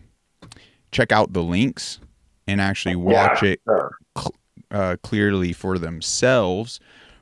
[0.91, 2.01] check out the links
[2.49, 3.93] and actually watch yeah, it sure.
[4.19, 4.35] cl-
[4.73, 6.81] uh, clearly for themselves.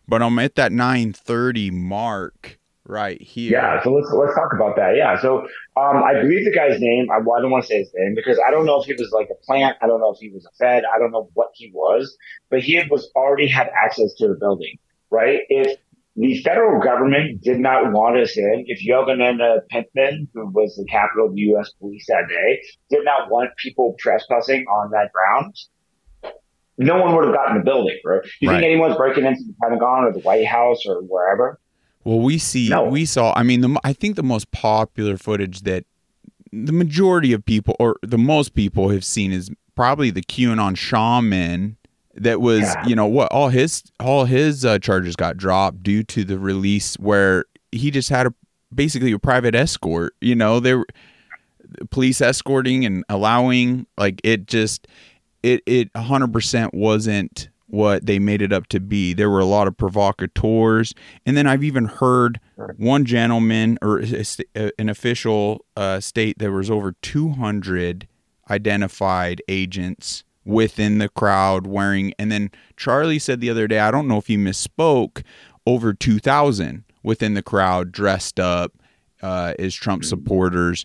[0.09, 2.60] But I'm at that 9:30 mark
[2.91, 3.53] right here.
[3.53, 4.97] Yeah, so let's let's talk about that.
[4.97, 5.43] Yeah, so
[5.77, 7.07] um, I believe the guy's name.
[7.11, 8.93] I, well, I don't want to say his name because I don't know if he
[8.95, 9.77] was like a plant.
[9.81, 10.83] I don't know if he was a Fed.
[10.93, 12.17] I don't know what he was,
[12.51, 14.77] but he was already had access to the building,
[15.11, 15.41] right?
[15.49, 15.79] If
[16.17, 21.29] the federal government did not want us in, if Yogananda Pittman, who was the capital
[21.29, 21.71] of the U.S.
[21.79, 25.55] police that day, did not want people trespassing on that ground,
[26.77, 28.21] no one would have gotten the building, bro.
[28.41, 28.57] You right.
[28.57, 31.61] think anyone's breaking into the Pentagon or the White House or wherever?
[32.05, 32.85] Well, we see, no.
[32.85, 33.35] we saw.
[33.37, 35.85] I mean, the I think the most popular footage that
[36.53, 41.77] the majority of people, or the most people, have seen is probably the QAnon shaman.
[42.15, 42.87] That was, yeah.
[42.87, 46.97] you know, what all his all his uh, charges got dropped due to the release
[46.97, 48.35] where he just had a
[48.75, 50.15] basically a private escort.
[50.21, 50.85] You know, there
[51.91, 54.89] police escorting and allowing like it just
[55.43, 59.15] it it 100% wasn't what they made it up to be.
[59.15, 60.93] There were a lot of provocateurs,
[61.25, 62.41] and then I've even heard
[62.77, 64.03] one gentleman or
[64.79, 68.09] an official uh, state there was over 200
[68.51, 72.13] identified agents within the crowd wearing.
[72.19, 75.23] And then Charlie said the other day, I don't know if he misspoke,
[75.67, 78.73] over 2,000 within the crowd dressed up
[79.23, 80.85] uh, as Trump supporters.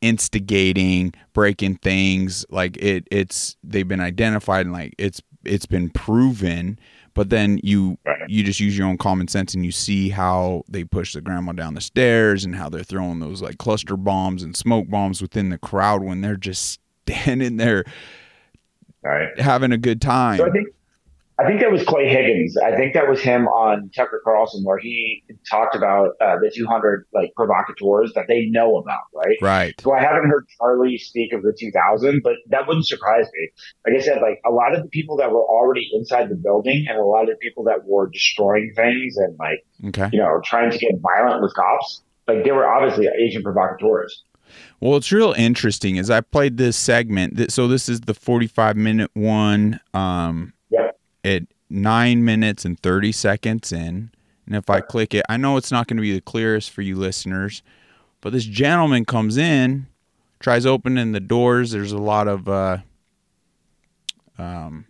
[0.00, 2.44] instigating, breaking things.
[2.50, 6.78] Like it, it's they've been identified and like it's it's been proven.
[7.14, 8.28] But then you Right.
[8.28, 11.52] you just use your own common sense and you see how they push the grandma
[11.52, 15.48] down the stairs and how they're throwing those like cluster bombs and smoke bombs within
[15.50, 17.84] the crowd when they're just standing there
[19.02, 19.38] right.
[19.38, 20.38] having a good time.
[20.38, 20.68] So I think
[21.36, 22.56] I think that was Clay Higgins.
[22.56, 27.06] I think that was him on Tucker Carlson, where he talked about uh, the 200
[27.12, 29.36] like provocateurs that they know about, right?
[29.42, 29.74] Right.
[29.80, 33.50] So I haven't heard Charlie speak of the 2000, but that wouldn't surprise me.
[33.84, 36.86] Like I said, like a lot of the people that were already inside the building
[36.88, 40.08] and a lot of the people that were destroying things and like, Okay.
[40.12, 44.22] you know, trying to get violent with cops, like they were obviously agent provocateurs.
[44.80, 47.50] Well, it's real interesting as I played this segment.
[47.50, 49.80] So this is the 45 minute one.
[49.94, 50.96] Um, Yep.
[51.24, 54.10] At nine minutes and 30 seconds in.
[54.46, 56.82] And if I click it, I know it's not going to be the clearest for
[56.82, 57.62] you listeners,
[58.20, 59.86] but this gentleman comes in,
[60.38, 61.70] tries opening the doors.
[61.70, 62.78] There's a lot of, uh,
[64.38, 64.84] um,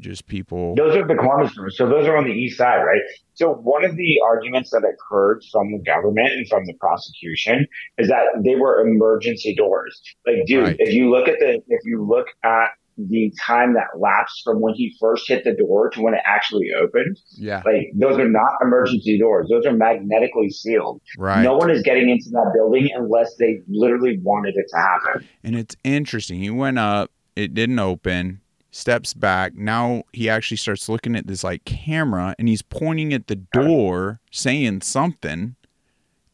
[0.00, 0.74] just people.
[0.76, 1.76] Those are the doors.
[1.76, 3.02] So those are on the east side, right?
[3.34, 7.66] So one of the arguments that occurred from the government and from the prosecution
[7.98, 10.00] is that they were emergency doors.
[10.26, 10.76] Like, dude, Right.
[10.78, 12.70] if you look at the, if you look at
[13.08, 16.68] the time that lapsed from when he first hit the door to when it actually
[16.78, 17.62] opened, Yeah.
[17.64, 19.48] like those are not emergency doors.
[19.48, 21.00] Those are magnetically sealed.
[21.18, 21.42] Right.
[21.42, 25.28] No one is getting into that building unless they literally wanted it to happen.
[25.44, 26.40] And it's interesting.
[26.40, 28.40] He went up, it didn't open,
[28.72, 29.54] steps back.
[29.54, 34.20] Now he actually starts looking at this like camera and he's pointing at the door
[34.30, 35.56] saying something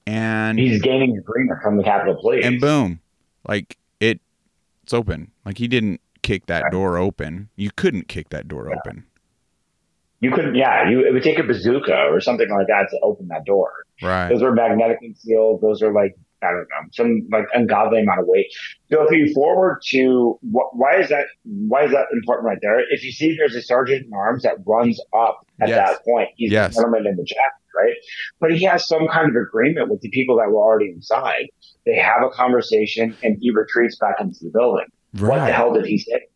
[0.07, 2.45] and He's gaining agreement from the Capitol Police.
[2.45, 3.01] and boom.
[3.49, 4.21] Like it
[4.83, 5.33] it's open.
[5.45, 6.73] Like he didn't kick that Right.
[6.73, 7.49] door open.
[7.57, 8.77] You couldn't kick that door Yeah.
[8.79, 9.05] open.
[10.21, 13.29] You couldn't, yeah, you, it would take a bazooka or something like that to open
[13.29, 13.71] that door.
[14.03, 14.29] Right.
[14.29, 15.61] Those are magnetically sealed.
[15.61, 18.47] Those are like, I don't know, some like ungodly amount of weight.
[18.91, 22.81] So if you forward to wh- why is that, why is that important right there?
[22.91, 25.77] If you see there's a sergeant in arms that runs up at Yes.
[25.91, 26.75] that point, he's Yes.
[26.75, 27.95] the gentleman in the jacket, right?
[28.41, 31.47] But he has some kind of agreement with the people that were already inside.
[31.85, 34.87] They have a conversation and he retreats back into the building.
[35.21, 36.27] What the hell did he say?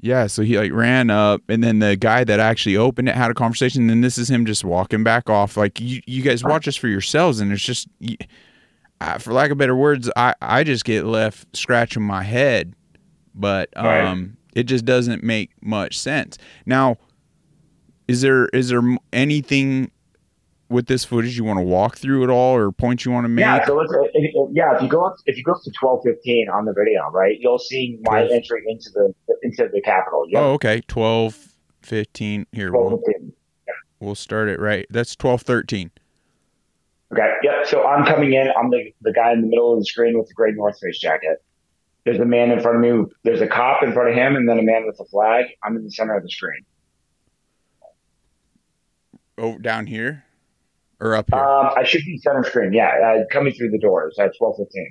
[0.00, 3.30] Yeah, so he like ran up, and then the guy that actually opened it had
[3.30, 3.82] a conversation.
[3.82, 5.56] And then this is him just walking back off.
[5.56, 7.86] Like you, you guys watch this for yourselves, and it's just,
[9.00, 12.74] uh, for lack of better words, I I just get left scratching my head,
[13.32, 14.28] but um, Right.
[14.56, 16.36] it just doesn't make much sense.
[16.66, 16.96] Now,
[18.08, 19.91] is there is there anything
[20.72, 23.28] with this footage you want to walk through at all, or points you want to
[23.28, 23.42] make?
[23.42, 26.00] Yeah, so let's, if, yeah, if you go up, if you go up to twelve
[26.02, 28.32] fifteen on the video, right, you'll see my 12.
[28.32, 30.24] entry into the into the Capitol.
[30.28, 30.42] Yep.
[30.42, 32.46] Oh, okay, 12, 15.
[32.52, 33.32] Here, 12, we'll, 15.
[34.00, 34.86] we'll start it right.
[34.90, 35.90] That's twelve, thirteen.
[37.12, 37.30] Okay.
[37.42, 37.66] Yep.
[37.66, 38.48] So I'm coming in.
[38.58, 40.98] I'm the the guy in the middle of the screen with the gray North Face
[40.98, 41.42] jacket.
[42.04, 43.04] There's a man in front of me.
[43.22, 45.46] There's a cop in front of him, and then a man with a flag.
[45.62, 46.64] I'm in the center of the screen.
[49.38, 50.24] Oh, down here
[51.02, 51.38] or up here?
[51.42, 52.72] Um, I should be center screen.
[52.72, 54.90] Yeah, uh, coming through the doors at twelve fifteen.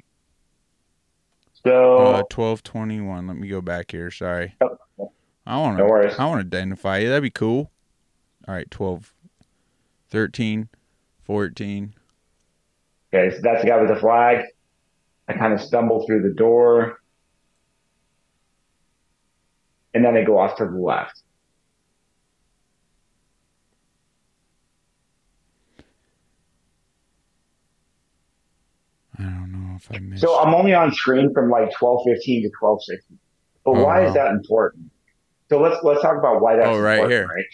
[1.64, 3.28] So Uh, twelve twenty one.
[3.28, 4.12] Let me go back here.
[4.12, 4.56] Sorry.
[4.62, 4.78] Oh,
[5.46, 5.90] I want no to.
[5.90, 6.16] worries.
[6.20, 7.10] I want to identify you.
[7.10, 7.72] That'd be cool.
[8.48, 9.14] All right, 12,
[10.10, 10.70] 13,
[11.24, 11.94] 14.
[13.14, 14.46] Okay, so that's the guy with the flag.
[15.28, 17.00] I kind of stumble through the door.
[19.94, 21.22] And then I go off to the left.
[29.18, 30.22] I don't know if I missed.
[30.22, 33.16] So I'm only on screen from like 1215 to 1260.
[33.66, 34.08] But why Oh.
[34.08, 34.92] is that important?
[35.50, 37.28] So let's let's talk about why that's Oh, right important, here.
[37.28, 37.46] right?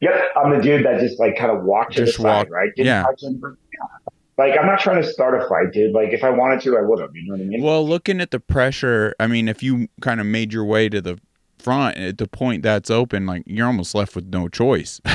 [0.00, 2.50] Yep, I'm the dude that just like kind of walked to Just the side, walk-
[2.50, 2.70] right?
[2.76, 3.02] Didn't yeah.
[3.02, 3.40] touch him.
[3.42, 4.10] Yeah.
[4.38, 5.92] Like I'm not trying to start a fight, dude.
[5.92, 7.10] Like if I wanted to, I would have.
[7.14, 7.62] You know what I mean?
[7.62, 11.00] well, looking at the pressure, I mean, if you kind of made your way to
[11.00, 11.18] the
[11.58, 15.00] front at the point that's open, like you're almost left with no choice.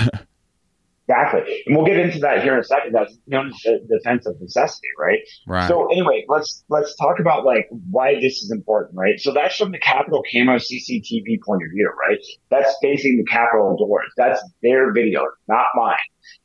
[1.08, 1.63] Exactly.
[1.66, 2.94] And we'll get into that here in a second.
[2.94, 5.20] That's known as the defense of necessity, right?
[5.48, 5.68] right.
[5.68, 9.20] So anyway, let's let's talk about like why this is important, right?
[9.20, 12.20] So that's from the Capitol Camo CCTV point of view, right?
[12.50, 14.12] That's facing the Capitol doors.
[14.16, 15.98] That's their video, not mine.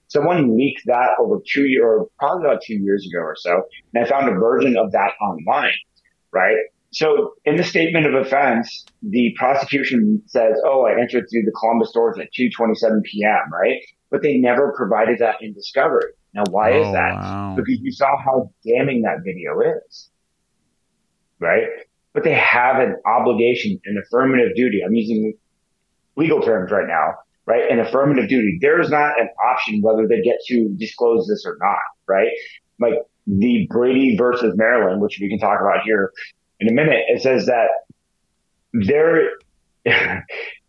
[0.09, 3.62] Someone leaked that over two year, or probably about two years ago or so,
[3.95, 5.74] and I found a version of that online,
[6.32, 6.57] right?
[6.91, 11.93] So in the statement of offense, the prosecution says, "Oh, I entered through the Columbus
[11.93, 13.78] doors at 2:27 p.m." Right?
[14.11, 16.12] But they never provided that in discovery.
[16.34, 17.14] Now, why oh, is that?
[17.14, 17.54] Wow.
[17.56, 20.11] because you saw how damning that video is.
[21.40, 21.66] Right?
[22.14, 24.82] But they have an obligation, an affirmative duty.
[24.84, 25.34] I'm using
[26.16, 27.14] legal terms right now,
[27.46, 27.70] right?
[27.70, 28.59] An affirmative duty.
[28.61, 32.30] There is not an option whether they get to disclose this or not, right?
[32.80, 32.94] Like
[33.26, 36.12] the Brady versus Maryland, which we can talk about here
[36.61, 37.68] in a minute, it says that
[38.72, 39.30] they're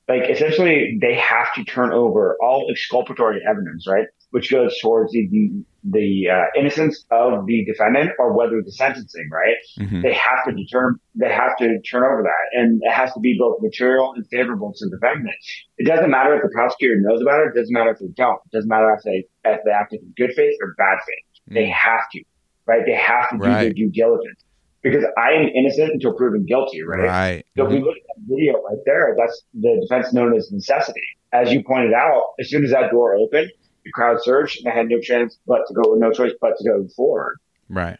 [0.09, 4.07] like essentially they have to turn over all exculpatory evidence, right?
[4.31, 9.55] Which goes towards the the uh, innocence of the defendant or whether the sentencing, right?
[9.79, 10.01] Mm-hmm.
[10.01, 12.59] They have to determine, they have to turn over that.
[12.59, 15.35] And it has to be both material and favorable to the defendant.
[15.77, 17.55] It doesn't matter if the prosecutor knows about it.
[17.55, 18.41] It doesn't matter if they don't.
[18.45, 21.43] It doesn't matter if they, if they act in good faith or bad faith.
[21.47, 21.53] Mm-hmm.
[21.55, 22.23] They have to,
[22.65, 22.83] right?
[22.85, 23.63] They have to do right.
[23.63, 24.43] their due diligence
[24.81, 27.07] because I am innocent until proven guilty, right?
[27.07, 27.45] Right.
[27.57, 31.01] So if we look at that video right there, that's the defense known as necessity.
[31.33, 33.51] As you pointed out, as soon as that door opened,
[33.83, 36.63] the crowd surged and I had no chance but to go, no choice but to
[36.63, 37.37] go forward.
[37.69, 37.97] Right.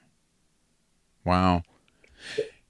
[1.26, 1.64] Wow.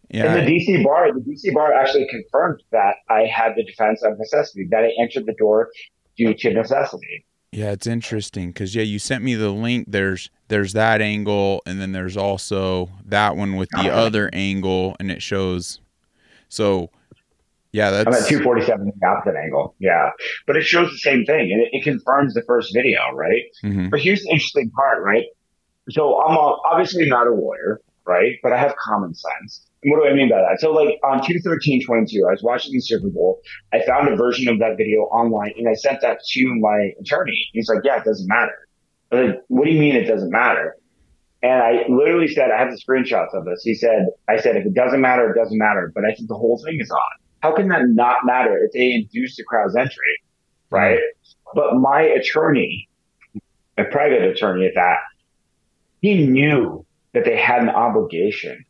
[0.09, 0.33] Yeah.
[0.33, 4.17] And the DC bar, the DC bar actually confirmed that I had the defense of
[4.17, 5.69] necessity, that I entered the door
[6.17, 7.25] due to necessity.
[7.51, 9.85] Yeah, it's interesting because yeah, you sent me the link.
[9.89, 15.11] There's there's that angle, and then there's also that one with the other angle, and
[15.11, 15.79] it shows.
[16.47, 16.89] So,
[17.71, 19.75] yeah, that's I'm at 247 the opposite angle.
[19.79, 20.11] Yeah,
[20.45, 23.43] but it shows the same thing, and it, it confirms the first video, right?
[23.63, 23.89] Mm-hmm.
[23.89, 25.25] But here's the interesting part, right?
[25.89, 28.37] So I'm a, obviously not a lawyer, right?
[28.43, 29.68] But I have common sense.
[29.83, 30.59] What do I mean by that?
[30.59, 33.41] So like on 21322, I was watching the Super Bowl.
[33.71, 37.47] I found a version of that video online and I sent that to my attorney.
[37.53, 38.67] He's like, yeah, it doesn't matter.
[39.11, 40.75] I was like, what do you mean it doesn't matter?
[41.41, 43.61] And I literally said, I have the screenshots of this.
[43.63, 45.91] He said, I said, if it doesn't matter, it doesn't matter.
[45.95, 46.99] But I think the whole thing is on.
[47.39, 50.21] How can that not matter if they induce the crowd's entry?
[50.69, 50.99] Right.
[51.55, 52.89] But my attorney,
[53.77, 54.97] a private attorney at that,
[56.01, 58.65] he knew that they had an obligation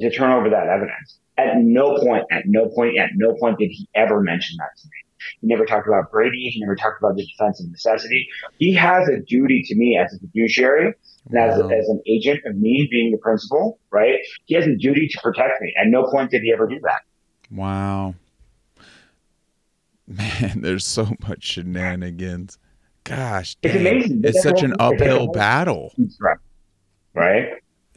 [0.00, 1.18] to, turn over that evidence.
[1.36, 4.86] At no point, at no point, at no point did he ever mention that to
[4.86, 4.92] me.
[5.40, 6.50] He never talked about Brady.
[6.50, 8.28] He never talked about the defense of necessity.
[8.58, 10.94] He has a duty to me as a fiduciary
[11.30, 11.68] and as, wow.
[11.68, 14.18] as an agent of me being the principal, right?
[14.44, 15.72] He has a duty to protect me.
[15.80, 17.02] At no point did he ever do that.
[17.50, 18.14] Wow.
[20.06, 22.58] Man, there's so much shenanigans.
[23.04, 23.78] Gosh, dang.
[23.78, 24.22] amazing.
[24.24, 25.92] It's such an uphill battle.
[27.14, 27.48] Right?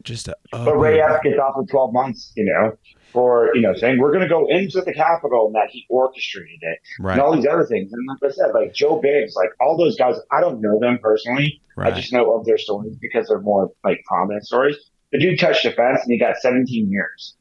[0.03, 0.35] Just a.
[0.51, 2.77] But Ray Epps gets off for 12 months, you know,
[3.11, 6.59] for, you know, saying we're going to go into the Capitol and that he orchestrated
[6.61, 7.13] it right.
[7.13, 7.91] and all these other things.
[7.91, 10.99] And like I said, like Joe Biggs, like all those guys, I don't know them
[11.01, 11.61] personally.
[11.75, 11.93] Right.
[11.93, 14.77] I just know of their stories because they're more like prominent stories.
[15.11, 17.35] The dude touched the fence and he got 17 years.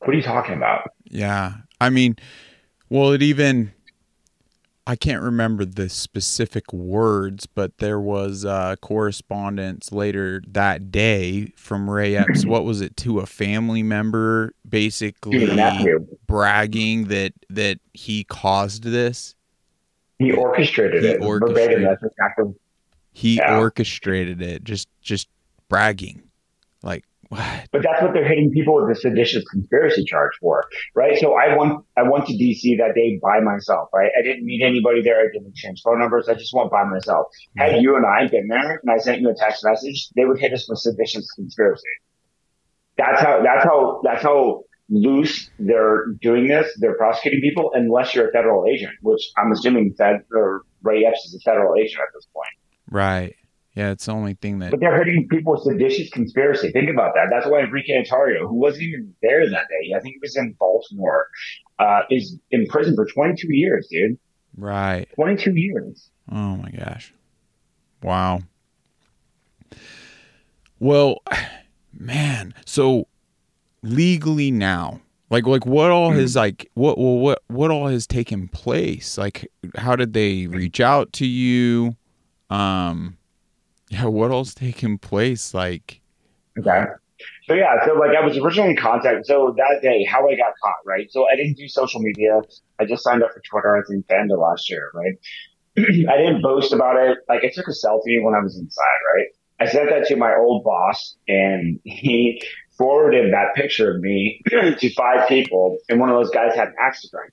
[0.00, 0.90] What are you talking about?
[1.04, 1.54] Yeah.
[1.80, 2.16] I mean,
[2.88, 3.72] well, it even
[4.90, 11.88] I can't remember the specific words, but there was uh, correspondence later that day from
[11.88, 12.44] Ray Epps.
[12.44, 15.46] what was it to a family member, basically
[16.26, 19.36] bragging that that he caused this?
[20.18, 21.22] He orchestrated he it.
[21.22, 22.52] Orchestrated, exactly.
[23.12, 23.60] He yeah.
[23.60, 24.64] orchestrated it.
[24.64, 25.28] Just just
[25.68, 26.20] bragging,
[26.82, 27.68] like what?
[27.70, 30.64] But that's what they're hitting people with the seditious conspiracy charge for,
[30.96, 31.16] right?
[31.16, 34.10] So I went, I went to DC that day by myself, right?
[34.18, 35.20] I didn't meet anybody there.
[35.20, 36.28] I didn't change phone numbers.
[36.28, 37.28] I just went by myself.
[37.56, 40.40] Had you and I been there and I sent you a text message, they would
[40.40, 41.86] hit us with seditious conspiracy.
[42.98, 46.66] That's how, that's how, that's how loose they're doing this.
[46.80, 51.26] They're prosecuting people unless you're a federal agent, which I'm assuming Fed or Ray Epps
[51.26, 52.48] is a federal agent at this point.
[52.90, 53.36] Right.
[53.74, 54.72] Yeah, it's the only thing that.
[54.72, 56.72] But they're hurting people with seditious conspiracy.
[56.72, 57.26] Think about that.
[57.30, 60.56] That's why Enrique Tarrio, who wasn't even there that day, I think he was in
[60.58, 61.28] Baltimore,
[61.78, 64.18] uh, is in prison for 22 years, dude.
[64.56, 65.08] Right.
[65.14, 66.10] 22 years.
[66.30, 67.14] Oh my gosh.
[68.02, 68.40] Wow.
[70.80, 71.22] Well,
[71.92, 73.06] man, so
[73.82, 78.48] legally now, like like what all has like what well, what what all has taken
[78.48, 79.16] place?
[79.16, 81.96] Like how did they reach out to you?
[82.48, 83.16] Um
[83.90, 85.52] yeah, what else taking place?
[85.52, 86.00] Like,
[86.58, 86.84] okay.
[87.46, 89.26] So yeah, so like I was originally in contact.
[89.26, 91.10] So that day, how I got caught, right?
[91.10, 92.40] So I didn't do social media.
[92.78, 93.76] I just signed up for Twitter.
[93.76, 95.14] I think end last year, right?
[95.78, 97.18] I didn't boast about it.
[97.28, 99.26] Like I took a selfie when I was inside, right?
[99.58, 102.40] I sent that to my old boss, and he
[102.78, 106.74] forwarded that picture of me to five people, and one of those guys had an
[106.80, 107.32] axe to grind.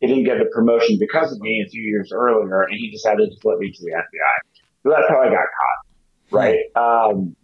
[0.00, 3.30] He didn't get the promotion because of me a few years earlier, and he decided
[3.30, 4.62] to flip me to the FBI.
[4.82, 5.85] So that's how I got caught
[6.30, 6.58] right?
[6.74, 7.36] Um,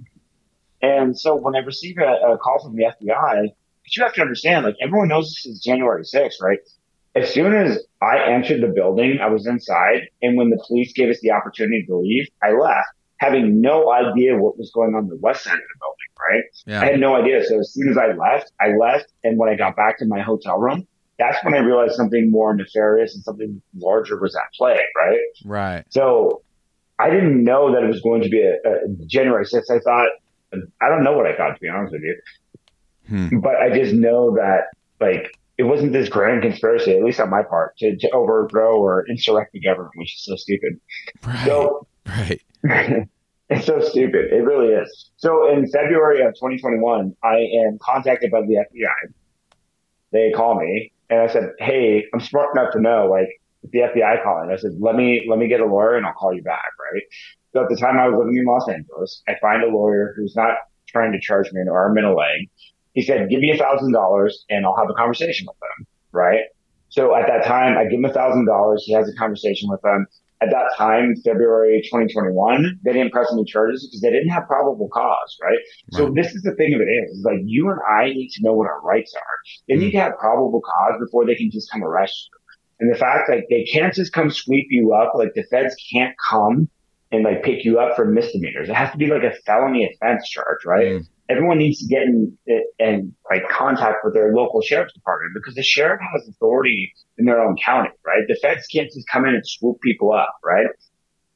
[0.80, 4.20] and so when I received a, a, call from the FBI, but you have to
[4.20, 6.58] understand, like everyone knows this is January 6th, right?
[7.14, 11.10] As soon as I entered the building, I was inside, and when the police gave
[11.10, 15.16] us the opportunity to leave, I left, having no idea what was going on the
[15.16, 16.44] west side of the building, right?
[16.66, 16.80] Yeah.
[16.80, 17.44] I had no idea.
[17.44, 20.20] So as soon as I left, I left, and when I got back to my
[20.20, 20.86] hotel room,
[21.18, 25.18] that's when I realized something more nefarious and something larger was at play, right?
[25.44, 25.84] Right.
[25.90, 26.42] So
[27.02, 29.70] I didn't know that it was going to be a, a January 6th.
[29.70, 30.08] I thought
[30.80, 32.16] I don't know what I thought to be honest with you,
[33.08, 33.40] Hmm.
[33.40, 34.66] but I just know that
[35.00, 39.04] like it wasn't this grand conspiracy, at least on my part, to, to overthrow or
[39.08, 40.80] insurrect the government, which is so stupid.
[41.24, 41.46] Right.
[41.46, 42.40] So right.
[43.50, 44.32] it's so stupid.
[44.32, 45.10] It really is.
[45.16, 47.36] So in February of 2021, I
[47.66, 49.12] am contacted by the FBI.
[50.12, 53.28] They call me and I said, Hey, I'm smart enough to know, like,
[53.70, 54.50] the FBI calling.
[54.50, 56.70] I said, let me, let me get a lawyer and I'll call you back.
[56.92, 57.02] Right.
[57.52, 60.34] So at the time I was living in Los Angeles, I find a lawyer who's
[60.34, 60.54] not
[60.88, 62.48] trying to charge me an arm and a leg.
[62.94, 65.86] He said, give me a thousand dollars and I'll have a conversation with them.
[66.12, 66.44] Right.
[66.88, 68.84] So at that time, I give him a thousand dollars.
[68.86, 70.06] He has a conversation with them
[70.42, 74.88] at that time, February 2021, they didn't press any charges because they didn't have probable
[74.92, 75.58] cause, right?
[75.92, 78.42] So this is the thing of it is, is like you and I need to
[78.42, 79.36] know what our rights are.
[79.68, 82.38] They need to have probable cause before they can just come arrest you.
[82.82, 86.16] And the fact like they can't just come sweep you up, like the feds can't
[86.28, 86.68] come
[87.12, 88.68] and like pick you up for misdemeanors.
[88.68, 90.86] It has to be like a felony offense charge, right?
[90.88, 91.06] Mm.
[91.28, 92.36] Everyone needs to get in
[92.80, 97.40] and like contact with their local sheriff's department because the sheriff has authority in their
[97.40, 98.24] own county, right?
[98.26, 100.66] The feds can't just come in and swoop people up, right?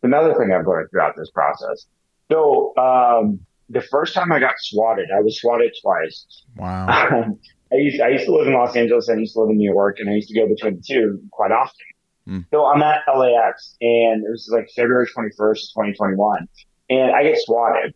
[0.03, 1.87] Another thing I've learned throughout this process.
[2.29, 3.39] So, um,
[3.69, 6.27] the first time I got swatted, I was swatted twice.
[6.57, 7.39] Wow.
[7.73, 9.59] I used I used to live in Los Angeles and I used to live in
[9.59, 11.87] New York and I used to go between the two quite often.
[12.27, 12.41] Hmm.
[12.51, 16.49] So I'm at LAX and it was like February 21st, 2021,
[16.91, 17.95] and I get swatted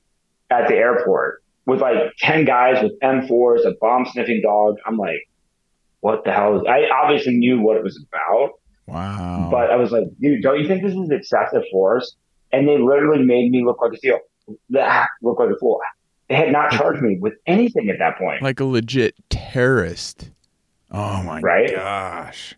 [0.50, 4.76] at the airport with like 10 guys with M4s, a bomb sniffing dog.
[4.86, 5.28] I'm like,
[6.00, 8.52] what the hell is, I obviously knew what it was about,
[8.86, 9.48] Wow.
[9.50, 12.16] but I was like, dude, don't you think this is excessive force?
[12.52, 14.20] And they literally made me look like a fool.
[15.22, 15.80] Look like a fool.
[16.31, 18.41] They had not charged me with anything at that point.
[18.41, 20.31] like a legit terrorist.
[20.91, 21.74] Oh my Right?
[21.74, 22.55] gosh.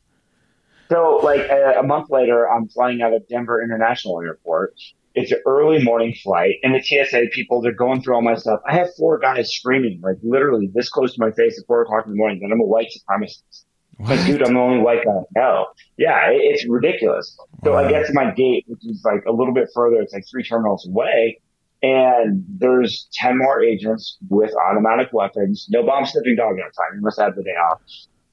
[0.91, 4.75] So, like a, a month later, I'm flying out of Denver International Airport.
[5.15, 8.61] It's an early morning flight, and the TSA people they're going through all my stuff.
[8.67, 12.05] I have four guys screaming, like literally this close to my face at four o'clock
[12.07, 13.65] in the morning, that I'm a white supremacist.
[14.01, 15.21] Like, dude, I'm the only white guy.
[15.37, 15.67] No,
[15.97, 17.37] yeah, it, it's ridiculous.
[17.65, 19.97] So I get to my gate, which is like a little bit further.
[20.01, 21.41] It's like three terminals away.
[21.83, 25.67] And there's 10 more agents with automatic weapons.
[25.71, 26.95] No bomb sniffing dog that time.
[26.97, 27.81] You must have the day off.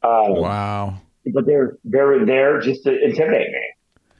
[0.04, 1.02] Um, Wow.
[1.34, 3.62] but they're they were there just to intimidate me.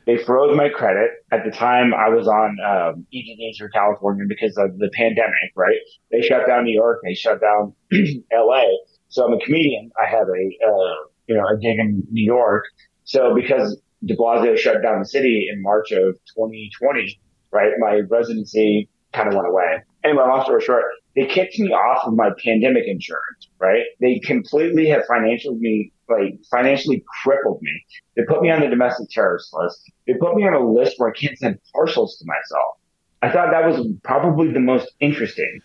[0.08, 1.12] They froze my credit.
[1.32, 5.52] At the time, I was on um, EDD through California because of the pandemic.
[5.56, 5.78] Right?
[6.12, 7.02] They shut down New York.
[7.04, 7.74] They shut down
[8.34, 8.66] L.A.
[9.10, 9.92] So I'm a comedian.
[10.02, 10.96] I have a uh,
[11.28, 12.64] you know a gig in New York.
[13.04, 17.20] So because De Blasio shut down the city in March of 2020,
[17.52, 17.72] right?
[17.80, 19.84] My residency kind of went away.
[20.04, 20.84] Anyway, long story short,
[21.16, 23.84] they kicked me off of my pandemic insurance, right?
[24.00, 27.72] They completely have financially me, like financially crippled me.
[28.16, 29.92] They put me on the domestic terrorist list.
[30.08, 32.78] They put me on a list where I can't send parcels to myself.
[33.22, 35.60] I thought that was probably the most interesting,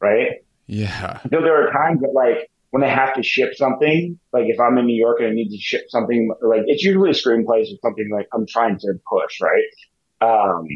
[0.00, 0.42] right?
[0.66, 1.20] Yeah.
[1.22, 4.78] So there are times that like when I have to ship something, like if I'm
[4.78, 7.78] in New York and I need to ship something, like it's usually a screenplays or
[7.82, 9.64] something like I'm trying to push, right?
[10.20, 10.66] Um,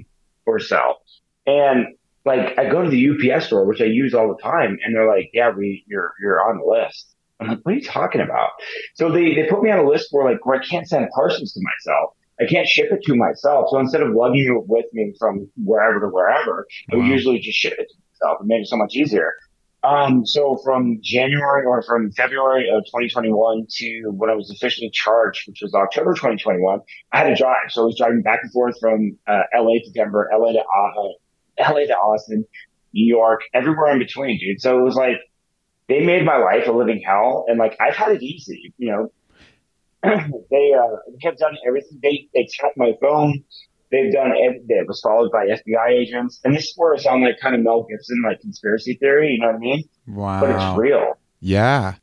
[0.45, 0.99] or sell.
[1.47, 1.87] And
[2.29, 5.09] like I go to the UPS store, which I use all the time, and they're
[5.09, 7.15] like, yeah, we, you're, you're on the list.
[7.41, 8.51] I'm like, what are you talking about?
[8.95, 11.53] So they, they put me on a list where like, where I can't send parcels
[11.55, 12.15] to myself.
[12.41, 13.67] I can't ship it to myself.
[13.71, 17.11] So instead of lugging it with me from wherever to wherever, I would Wow.
[17.11, 18.39] usually just ship it to myself.
[18.41, 19.33] It made it so much easier.
[19.85, 25.49] Um, so from January or from February of 2021 to when I was officially charged,
[25.49, 26.81] which was October 2021,
[27.13, 27.71] I had to drive.
[27.71, 31.09] So I was driving back and forth from uh, LA to Denver, LA to uh,
[31.61, 32.45] LA to Austin,
[32.93, 34.61] New York, everywhere in between, dude.
[34.61, 35.17] So it was like
[35.89, 39.13] they made my life a living hell, and like I've had it easy, you know.
[40.03, 41.99] they uh, have done everything.
[42.03, 43.43] They they tapped my phone.
[43.91, 44.63] They've done it.
[44.69, 47.63] It was followed by FBI agents, and this is where I sound like kind of
[47.63, 49.33] Mel Gibson, like conspiracy theory.
[49.33, 49.85] You know what I mean?
[50.07, 50.41] Wow.
[50.41, 51.15] But it's real.
[51.41, 51.95] Yeah.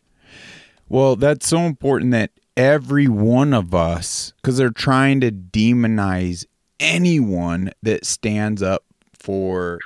[0.90, 6.46] Well, that's so important that every one of us, because they're trying to demonize
[6.80, 8.85] anyone that stands up
[9.26, 9.80] for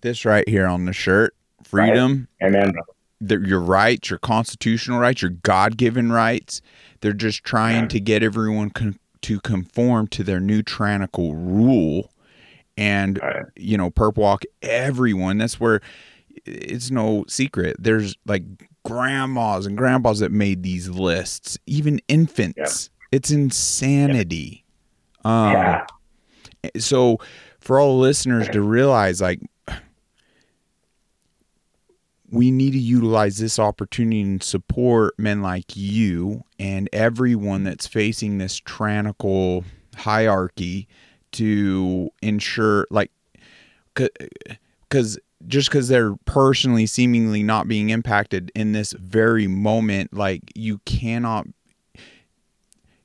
[0.00, 2.72] this right here on the shirt freedom, And then
[3.20, 6.60] the, your rights, your constitutional rights, your God given rights.
[7.00, 7.88] They're just trying Yeah.
[7.88, 12.12] to get everyone con- to conform to their new tyrannical rule.
[12.76, 13.44] And, Right.
[13.56, 15.38] you know, perp walk everyone.
[15.38, 15.80] That's where
[16.44, 17.76] it's no secret.
[17.78, 18.42] There's like
[18.84, 22.90] grandmas and grandpas that made these lists, even infants.
[23.10, 24.64] It's insanity.
[25.24, 25.86] Um, yeah,
[26.78, 27.18] so
[27.66, 29.40] for all listeners to realize like
[32.30, 38.38] we need to utilize this opportunity and support men like you and everyone that's facing
[38.38, 39.64] this tyrannical
[39.96, 40.86] hierarchy
[41.32, 43.10] to ensure like
[43.94, 50.78] because just because they're personally seemingly not being impacted in this very moment like you
[50.84, 51.48] cannot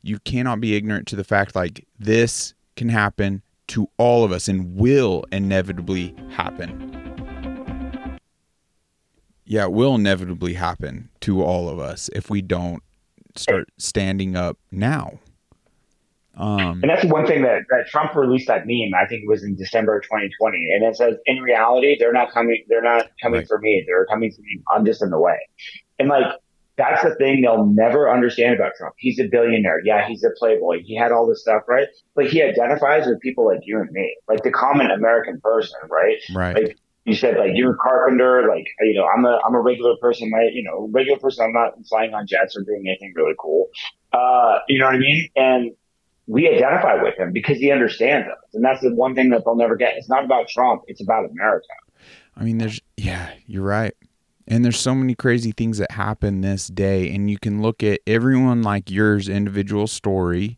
[0.04, 4.48] you cannot be ignorant to the fact like this can happen to all of us
[4.48, 8.20] and will inevitably happen
[9.46, 12.84] yeah it will inevitably happen to all of us if we don't
[13.36, 15.20] start standing up now
[16.36, 18.94] um, and that's one thing that, that Trump released that meme.
[19.00, 22.64] I think it was in December 2020, and it says, "In reality, they're not coming.
[22.68, 23.48] They're not coming right.
[23.48, 23.84] for me.
[23.86, 24.62] They're coming for me.
[24.74, 25.38] I'm just in the way."
[26.00, 26.26] And like
[26.82, 28.96] that's the thing they'll never understand about Trump.
[28.98, 29.82] He's a billionaire.
[29.86, 30.82] Yeah, he's a playboy.
[30.84, 31.88] He had all this stuff, right?
[32.16, 36.18] But he identifies with people like you and me, like the common American person, right?
[36.34, 36.56] Right.
[36.56, 38.48] Like you said, like you're a carpenter.
[38.50, 40.32] Like you know, I'm a I'm a regular person.
[40.32, 41.46] My you know, regular person.
[41.46, 43.68] I'm not flying on jets or doing anything really cool.
[44.12, 45.30] Uh, you know what I mean?
[45.36, 45.72] And
[46.28, 48.38] we identify with him because he understands us.
[48.54, 49.98] And that's the one thing that they'll never get.
[49.98, 51.68] It's not about Trump, it's about America.
[52.36, 53.94] I mean, there's, yeah, you're right.
[54.52, 57.10] And there's so many crazy things that happen this day.
[57.16, 60.58] And you can look at everyone like yours individual story,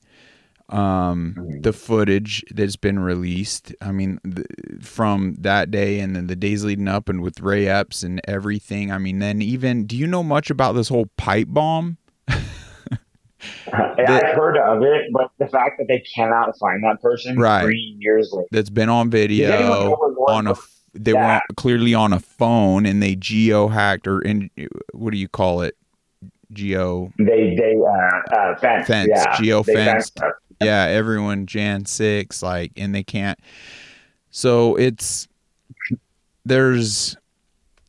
[0.69, 1.61] um, mm-hmm.
[1.61, 3.75] the footage that's been released.
[3.81, 4.45] I mean, the,
[4.81, 8.91] from that day and then the days leading up and with Ray Epps and everything.
[8.91, 11.97] I mean, then even, do you know much about this whole pipe bomb?
[12.27, 12.39] that,
[14.09, 17.61] I've heard of it, but the fact that they cannot find that person right.
[17.61, 18.47] three years later.
[18.49, 19.93] That's been on video
[20.27, 20.55] on a
[20.93, 24.49] they were clearly on a phone and they geo hacked or in
[24.93, 25.75] what do you call it?
[26.51, 27.11] Geo?
[27.17, 29.35] They they uh, uh yeah.
[29.37, 30.11] geo fence
[30.61, 33.39] yeah everyone Jan six like and they can't.
[34.29, 35.27] So it's
[36.45, 37.17] there's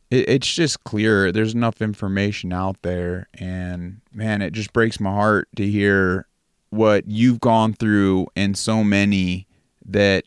[0.09, 1.31] it, it's just clear.
[1.31, 6.27] There's enough information out there and man it just breaks my heart to hear
[6.71, 9.47] what you've gone through and so many
[9.85, 10.25] that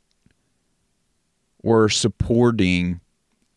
[1.63, 3.01] were supporting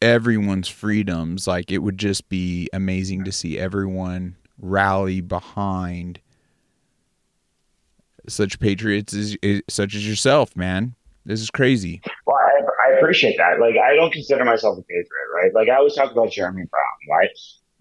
[0.02, 6.20] everyone's freedoms like it would just be amazing to see everyone rally behind
[8.28, 10.95] such patriots as, eh, such as yourself man
[11.26, 15.22] this is crazy well I, I appreciate that like i don't consider myself a patriot
[15.41, 15.54] right?
[15.54, 17.30] Like I always talk about Jeremy Brown, right?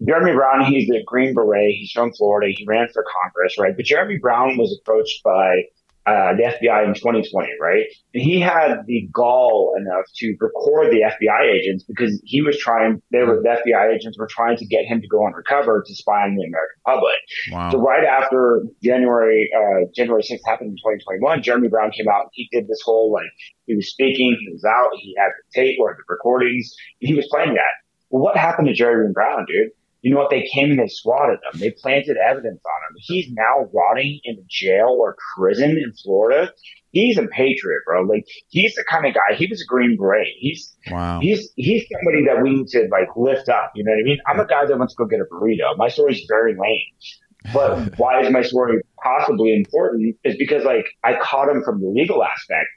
[0.05, 1.75] Jeremy Brown, he's a Green Beret.
[1.75, 2.51] He's from Florida.
[2.55, 3.75] He ran for Congress, right?
[3.75, 5.63] But Jeremy Brown was approached by
[6.07, 7.85] uh, the FBI in 2020, right?
[8.13, 13.01] And he had the gall enough to record the FBI agents because he was trying,
[13.11, 16.23] they were, the FBI agents were trying to get him to go undercover to spy
[16.23, 17.17] on the American public.
[17.51, 17.69] Wow.
[17.71, 22.31] So right after January, uh, January 6th happened in 2021, Jeremy Brown came out and
[22.33, 23.29] he did this whole, like,
[23.67, 27.27] he was speaking, he was out, he had the tape or the recordings, he was
[27.29, 27.73] playing that.
[28.09, 29.69] Well, what happened to Jeremy Brown, dude?
[30.01, 30.31] You know what?
[30.31, 31.59] They came and they swatted him.
[31.59, 32.97] They planted evidence on him.
[32.97, 36.51] He's now rotting in jail or prison in Florida.
[36.91, 38.01] He's a patriot, bro.
[38.03, 39.35] Like he's the kind of guy.
[39.35, 40.27] He was a Green Beret.
[40.39, 41.19] He's wow.
[41.21, 43.71] He's he's somebody that we need to like lift up.
[43.75, 44.17] You know what I mean?
[44.27, 45.77] I'm a guy that wants to go get a burrito.
[45.77, 47.53] My story's very lame.
[47.53, 50.17] But why is my story possibly important?
[50.23, 52.67] Is because like I caught him from the legal aspect.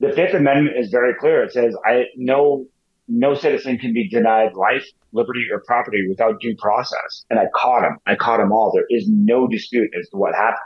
[0.00, 1.44] The Fifth Amendment is very clear.
[1.44, 2.66] It says I no
[3.08, 7.24] no citizen can be denied life, liberty, or property without due process.
[7.30, 7.98] And I caught him.
[8.06, 8.70] I caught them all.
[8.72, 10.58] There is no dispute as to what happened.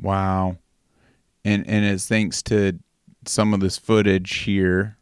[0.00, 0.56] Wow.
[1.44, 2.78] And and it's thanks to
[3.26, 4.96] some of this footage here.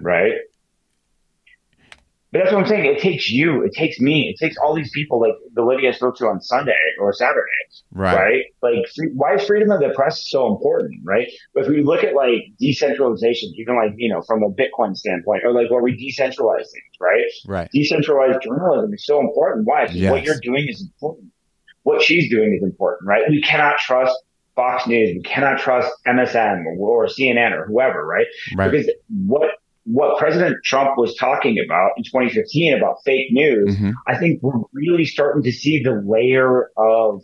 [0.00, 0.32] Right.
[2.32, 2.86] But that's what I'm saying.
[2.86, 5.92] It takes you, it takes me, it takes all these people like the lady I
[5.92, 7.42] spoke to on Sunday or Saturday.
[7.90, 8.16] Right.
[8.16, 8.44] Right.
[8.62, 11.02] Like, why is freedom of the press so important?
[11.04, 11.28] Right.
[11.54, 15.44] But if we look at like decentralization, even like, you know, from a Bitcoin standpoint
[15.44, 17.24] or like where we decentralize things, right?
[17.46, 17.70] Right.
[17.70, 19.66] Decentralized journalism is so important.
[19.66, 19.82] Why?
[19.82, 20.10] Because yes.
[20.10, 21.30] what you're doing is important.
[21.82, 23.24] What she's doing is important, right?
[23.28, 24.16] We cannot trust
[24.54, 25.16] Fox News.
[25.16, 28.26] We cannot trust MSN or, or CNN or whoever, right?
[28.54, 28.70] right?
[28.70, 29.50] Because what
[29.84, 33.90] what President Trump was talking about in 2015 about fake news, mm-hmm.
[34.06, 37.22] I think we're really starting to see the layer of,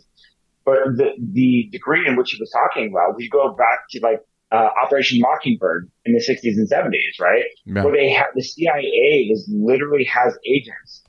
[0.65, 3.15] or the, the degree in which he was talking about.
[3.15, 4.19] We go back to like,
[4.51, 7.43] uh, Operation Mockingbird in the 60s and 70s, right?
[7.65, 7.83] Yeah.
[7.83, 11.03] Where they have, the CIA is literally has agents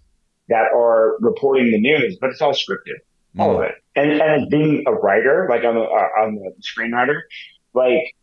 [0.49, 3.01] that are reporting the news, but it's all scripted.
[3.35, 3.41] Mm-hmm.
[3.41, 3.75] All of it.
[3.97, 7.21] And, and being a writer, like I'm a, I'm a screenwriter,
[7.73, 8.15] like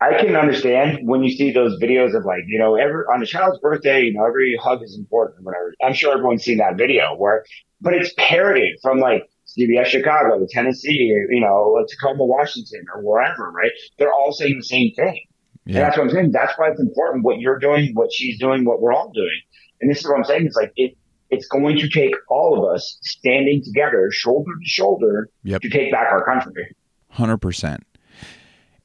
[0.00, 3.26] I can understand when you see those videos of like, you know, every on a
[3.26, 5.72] child's birthday, you know, every hug is important, whatever.
[5.82, 7.44] I'm sure everyone's seen that video where,
[7.80, 13.70] but it's parodied from like CBS Chicago, Tennessee, you know, Tacoma, Washington, or wherever, right?
[13.98, 15.20] They're all saying the same thing.
[15.64, 15.76] Yeah.
[15.76, 16.32] And that's what I'm saying.
[16.32, 19.40] That's why it's important what you're doing, what she's doing, what we're all doing.
[19.80, 20.46] And this is what I'm saying.
[20.46, 20.96] It's like it,
[21.30, 25.62] it's going to take all of us standing together, shoulder to shoulder, yep.
[25.62, 26.74] to take back our country.
[27.08, 27.84] Hundred percent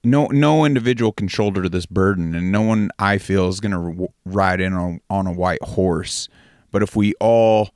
[0.03, 4.03] no no individual can shoulder this burden and no one i feel is going to
[4.03, 6.29] r- ride in on, on a white horse.
[6.71, 7.71] But if we all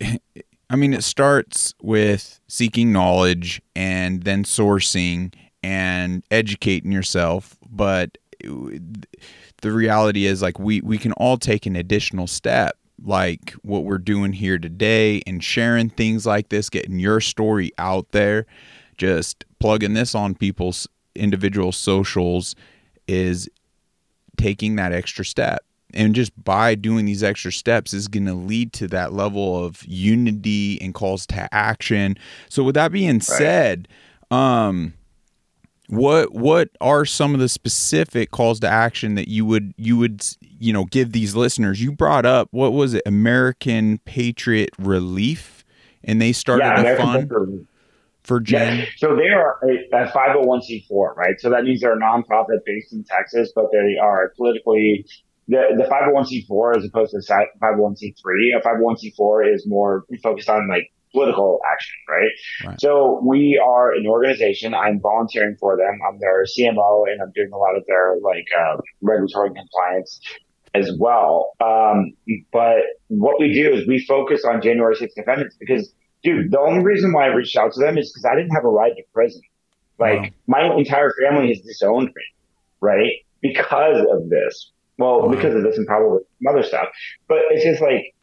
[0.00, 5.32] i mean it starts with seeking knowledge and then sourcing
[5.62, 12.26] and educating yourself but the reality is like we we can all take an additional
[12.26, 17.72] step like what we're doing here today and sharing things like this getting your story
[17.78, 18.46] out there
[18.96, 20.86] just plugging this on people's
[21.18, 22.54] individual socials
[23.06, 23.48] is
[24.36, 25.64] taking that extra step.
[25.94, 29.82] And just by doing these extra steps is going to lead to that level of
[29.86, 32.18] unity and calls to action.
[32.48, 33.22] So with that being right.
[33.22, 33.88] said
[34.30, 34.92] um
[35.88, 40.24] what what are some of the specific calls to action that you would you would
[40.40, 41.80] you know give these listeners?
[41.80, 43.02] You brought up what was it?
[43.06, 45.64] American patriot relief?
[46.04, 47.66] And they started yeah, a fund
[48.28, 48.78] for Jen?
[48.78, 48.84] Yeah.
[48.98, 51.34] So they are a, a 501c4, right?
[51.38, 55.06] So that means they're a nonprofit based in Texas, but they are politically
[55.48, 58.14] the, the 501c4 as opposed to 501c3.
[58.56, 62.30] A 501c4 is more focused on like political action, right?
[62.66, 62.80] right?
[62.80, 64.74] So we are an organization.
[64.74, 65.98] I'm volunteering for them.
[66.06, 70.20] I'm their CMO and I'm doing a lot of their like uh, regulatory compliance
[70.74, 71.52] as well.
[71.60, 72.12] Um,
[72.52, 75.92] but what we do is we focus on January 6th defendants because
[76.22, 78.64] dude, the only reason why I reached out to them is because I didn't have
[78.64, 79.42] a ride to prison.
[79.98, 80.28] Like wow.
[80.46, 82.22] my entire family has disowned me,
[82.80, 83.12] right?
[83.40, 84.70] Because of this.
[84.98, 85.28] Well, wow.
[85.28, 86.88] because of this and probably some other stuff.
[87.28, 88.14] But it's just like,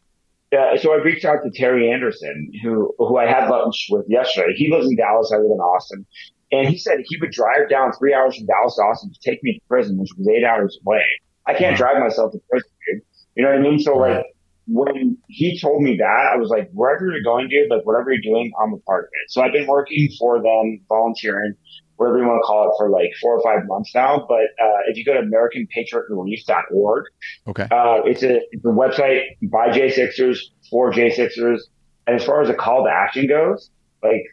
[0.52, 4.54] uh, so I reached out to Terry Anderson, who who I had lunch with yesterday.
[4.54, 5.32] He lives in Dallas.
[5.32, 6.06] I live in Austin,
[6.52, 9.42] and he said he would drive down three hours from Dallas to Austin to take
[9.42, 11.02] me to prison, which was eight hours away.
[11.46, 11.78] I can't wow.
[11.78, 13.02] drive myself to prison, dude.
[13.34, 13.78] You know what I mean?
[13.80, 14.24] So like,
[14.66, 18.22] when he told me that, I was like, wherever you're going, dude, like whatever you're
[18.22, 19.30] doing, I'm a part of it.
[19.30, 21.54] So I've been working for them, volunteering,
[21.96, 24.26] whatever you want to call it, for like four or five months now.
[24.28, 27.04] But uh, if you go to AmericanPatriotRelief.org,
[27.48, 30.38] okay, uh, it's a it's a website by J6ers
[30.68, 31.60] for J6ers.
[32.08, 33.70] And as far as a call to action goes,
[34.02, 34.24] like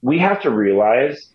[0.00, 1.32] we have to realize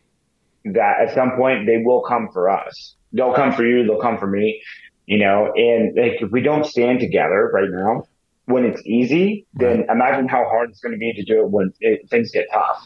[0.65, 2.95] that at some point they will come for us.
[3.13, 3.85] They'll come for you.
[3.85, 4.61] They'll come for me
[5.05, 8.03] you know, and like if we don't stand together right now,
[8.45, 11.73] when it's easy, then imagine how hard it's going to be to do it when
[11.79, 12.85] it, things get tough.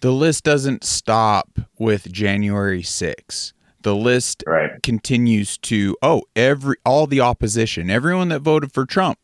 [0.00, 3.52] The list doesn't stop with January 6th.
[3.82, 4.82] The list right.
[4.82, 9.18] continues to oh every all the opposition, everyone that voted for Trump,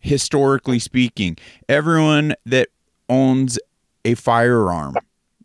[0.00, 1.36] historically speaking,
[1.68, 2.68] everyone that
[3.08, 3.58] owns
[4.04, 4.96] a firearm,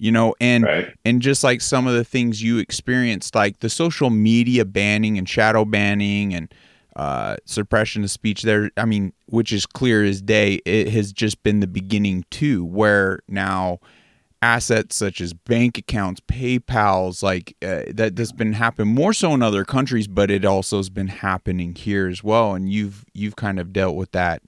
[0.03, 0.93] you know and right.
[1.05, 5.29] and just like some of the things you experienced like the social media banning and
[5.29, 6.53] shadow banning and
[6.97, 11.41] uh, suppression of speech there i mean which is clear as day it has just
[11.41, 13.79] been the beginning too where now
[14.41, 19.41] assets such as bank accounts paypal's like uh, that that's been happening more so in
[19.41, 23.57] other countries but it also has been happening here as well and you've you've kind
[23.57, 24.41] of dealt with that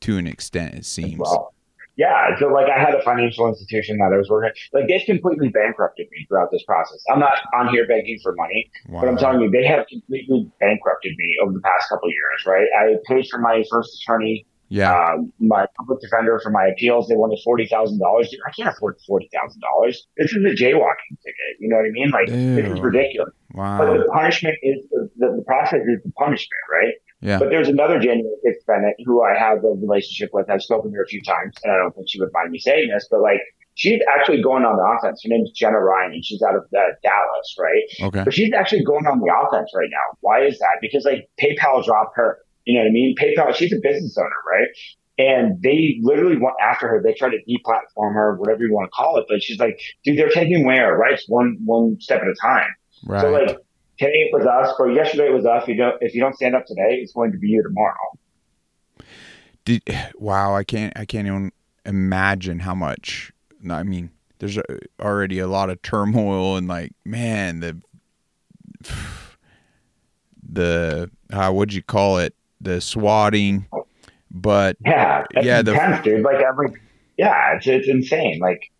[0.00, 1.52] to an extent it seems well
[1.96, 5.48] yeah, so like I had a financial institution that I was working like they've completely
[5.48, 7.02] bankrupted me throughout this process.
[7.12, 9.00] I'm not on here begging for money, wow.
[9.00, 12.46] but I'm telling you, they have completely bankrupted me over the past couple of years,
[12.46, 12.66] right?
[12.80, 17.08] I paid for my first attorney, yeah, um, my public defender for my appeals.
[17.08, 18.34] They wanted forty thousand dollars.
[18.46, 20.06] I can't afford forty thousand dollars.
[20.16, 21.60] This is a jaywalking ticket.
[21.60, 22.10] You know what I mean?
[22.10, 22.54] Like Ew.
[22.54, 23.34] this is ridiculous.
[23.52, 23.76] Wow.
[23.76, 26.94] But the punishment is the, the, the process is the punishment, right?
[27.22, 27.38] Yeah.
[27.38, 30.50] But there's another January 5th Bennett who I have a relationship with.
[30.50, 32.58] I've spoken to her a few times, and I don't think she would mind me
[32.58, 33.40] saying this, but like
[33.74, 35.22] she's actually going on the offense.
[35.22, 38.08] Her name's Jenna Ryan, and she's out of uh, Dallas, right?
[38.08, 38.24] Okay.
[38.24, 40.18] But she's actually going on the offense right now.
[40.20, 40.78] Why is that?
[40.80, 42.38] Because like PayPal dropped her.
[42.64, 43.14] You know what I mean?
[43.16, 43.54] PayPal.
[43.54, 44.68] She's a business owner, right?
[45.18, 47.02] And they literally went after her.
[47.02, 49.26] They tried to deplatform her, whatever you want to call it.
[49.28, 52.74] But she's like, dude, they're taking away our rights one one step at a time.
[53.06, 53.20] Right.
[53.20, 53.58] So like
[53.98, 55.66] Today it was us, or yesterday it was us.
[55.68, 58.18] You don't, if you don't stand up today, it's going to be you tomorrow.
[59.64, 59.82] Did
[60.16, 61.52] wow, I can't, I can't even
[61.86, 63.32] imagine how much.
[63.68, 64.58] I mean, there's
[65.00, 67.80] already a lot of turmoil and like, man, the
[70.52, 72.34] the uh, what'd you call it?
[72.60, 73.66] The swatting,
[74.30, 76.22] but yeah, yeah, intense, the dude.
[76.24, 76.72] Like every
[77.16, 78.40] yeah, it's it's insane.
[78.40, 78.70] Like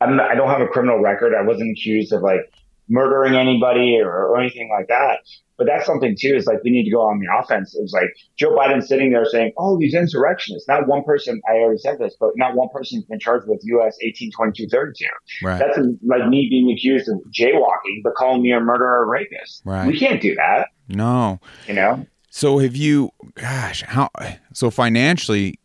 [0.00, 1.34] I'm not, I don't have a criminal record.
[1.34, 2.51] I wasn't accused of like
[2.88, 5.18] murdering anybody or, or, anything like that.
[5.58, 7.76] But that's something too, is like we need to go on the offense.
[7.78, 10.66] It's like Joe Biden sitting there saying, Oh, these insurrectionists.
[10.66, 13.96] Not one person, I already said this, but not one person's been charged with US
[14.02, 15.04] 182232.
[15.44, 15.58] Right.
[15.58, 19.62] That's like me being accused of jaywalking, but calling me a murderer or rapist.
[19.64, 19.86] Right.
[19.86, 20.68] We can't do that.
[20.88, 21.38] No.
[21.68, 22.06] You know?
[22.30, 24.08] So have you, gosh, how,
[24.54, 25.60] so financially,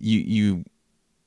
[0.00, 0.64] you, you,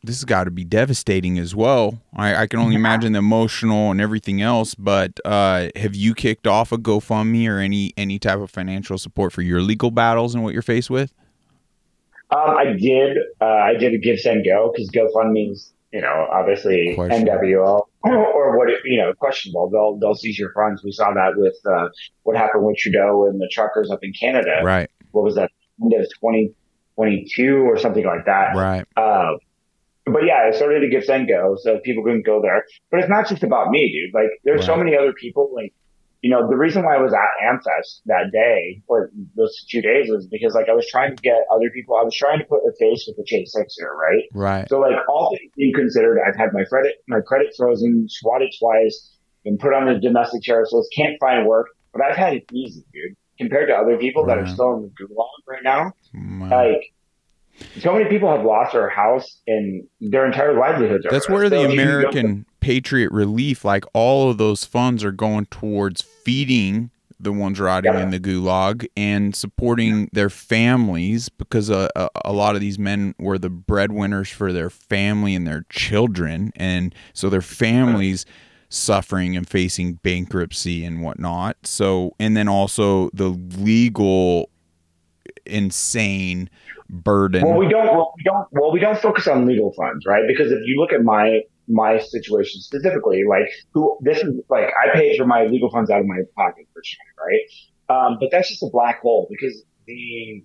[0.04, 2.02] this has got to be devastating as well.
[2.16, 4.74] I, I can only imagine the emotional and everything else.
[4.74, 9.32] But uh, have you kicked off a GoFundMe or any any type of financial support
[9.32, 11.14] for your legal battles and what you're faced with?
[12.32, 13.18] Um, I did.
[13.39, 19.14] Uh, I did a GiveSendGo because GoFundMe's, you know, obviously NWL or what you know
[19.14, 19.70] questionable.
[19.70, 20.84] They'll they'll seize your funds.
[20.84, 21.89] We saw that with uh,
[22.24, 24.62] what happened with Trudeau and the truckers up in Canada.
[24.64, 24.89] Right.
[25.12, 25.52] What was that?
[25.82, 26.54] End of twenty
[26.95, 28.56] twenty two or something like that.
[28.56, 28.86] Right.
[30.12, 32.66] But yeah, I started send go so people couldn't go there.
[32.89, 34.14] But it's not just about me, dude.
[34.14, 35.51] Like there's so many other people.
[35.53, 35.74] Like
[36.22, 40.07] you know, the reason why I was at AmFest that day or those two days
[40.07, 41.95] was because like I was trying to get other people.
[41.95, 44.24] I was trying to put a face with the J6er, right?
[44.34, 44.70] Right.
[44.70, 49.18] So like all things being considered, I've had my credit my credit frozen, swatted twice,
[49.43, 52.86] been put on the domestic terrorist list, can't find work, but I've had it easy,
[52.93, 53.16] dude.
[53.39, 55.93] Compared to other people that are still in the gulag right now,
[56.51, 56.93] like
[57.80, 61.05] so many people have lost their house and their entire livelihoods.
[61.09, 66.91] That's where the American Patriot Relief, like all of those funds, are going towards feeding
[67.22, 68.01] the ones rotting yeah.
[68.01, 73.14] in the gulag and supporting their families because a, a, a, lot of these men
[73.20, 78.26] were the breadwinners for their family and their children and so their families
[78.70, 84.49] suffering and facing bankruptcy and whatnot so and then also the legal
[85.52, 86.49] insane
[86.89, 87.47] burden.
[87.47, 87.86] Well, we don't.
[87.86, 88.47] Well, we don't.
[88.52, 90.24] Well, we don't focus on legal funds, right?
[90.28, 94.93] Because if you look at my my situation specifically, like who this is like, I
[94.93, 97.41] paid for my legal funds out of my pocket for sure, right?
[97.89, 100.43] Um, but that's just a black hole because the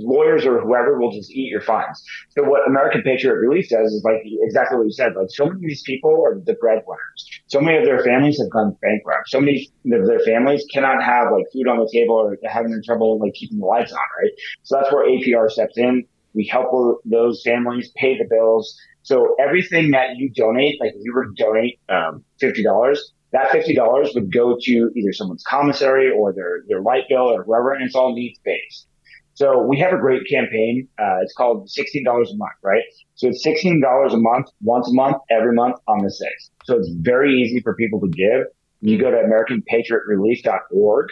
[0.00, 2.02] lawyers or whoever will just eat your funds.
[2.30, 5.14] So what American Patriot Relief does is like exactly what you said.
[5.16, 7.40] Like so many of these people are the breadwinners.
[7.46, 9.28] So many of their families have gone bankrupt.
[9.28, 13.18] So many of their families cannot have like food on the table or having trouble
[13.18, 14.32] like keeping the lights on, right?
[14.62, 16.04] So that's where APR steps in.
[16.34, 16.70] We help
[17.04, 18.76] those families pay the bills.
[19.02, 23.50] So everything that you donate, like if you were to donate um, fifty dollars, that
[23.50, 27.72] fifty dollars would go to either someone's commissary or their their light bill or whoever,
[27.72, 28.86] and it's all needs based.
[29.34, 30.88] So we have a great campaign.
[30.98, 32.82] Uh, it's called $16 a month, right?
[33.16, 36.50] So it's $16 a month, once a month, every month on the 6th.
[36.64, 38.46] So it's very easy for people to give.
[38.80, 41.06] You go to AmericanPatriotRelief.org.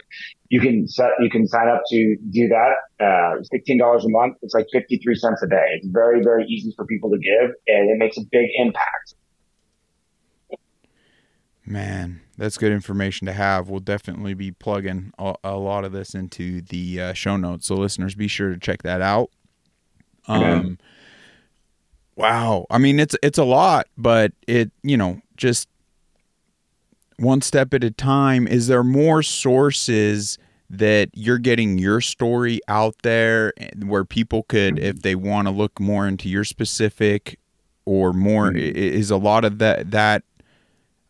[0.50, 2.74] You can set, you can sign up to do that.
[3.00, 4.36] Uh, $16 a month.
[4.42, 5.64] It's like 53 cents a day.
[5.76, 9.14] It's very, very easy for people to give and it makes a big impact.
[11.64, 13.68] Man, that's good information to have.
[13.68, 17.76] We'll definitely be plugging a, a lot of this into the uh, show notes, so
[17.76, 19.30] listeners, be sure to check that out.
[20.26, 20.78] Um,
[22.16, 25.68] wow, I mean it's it's a lot, but it you know just
[27.16, 28.48] one step at a time.
[28.48, 30.38] Is there more sources?
[30.74, 33.52] that you're getting your story out there
[33.84, 37.38] where people could if they want to look more into your specific
[37.84, 38.74] or more mm-hmm.
[38.74, 40.22] is a lot of that that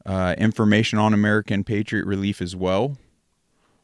[0.07, 2.97] uh, information on American Patriot Relief as well?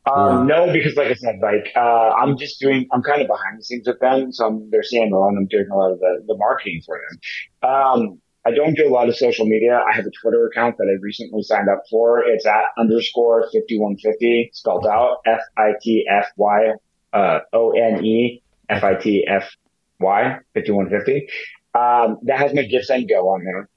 [0.07, 3.59] Um, no, because like I said, like uh, I'm just doing, I'm kind of behind
[3.59, 6.25] the scenes with them, so I'm their CMO and I'm doing a lot of the,
[6.27, 7.71] the marketing for them.
[7.71, 9.79] Um, I don't do a lot of social media.
[9.87, 12.23] I have a Twitter account that I recently signed up for.
[12.25, 16.73] It's at underscore 5150, spelled out F I T F Y
[17.13, 19.51] uh, O N E F I T F
[20.01, 21.29] Y 5150.
[21.75, 23.69] Um, that has my GiveSendGo on there.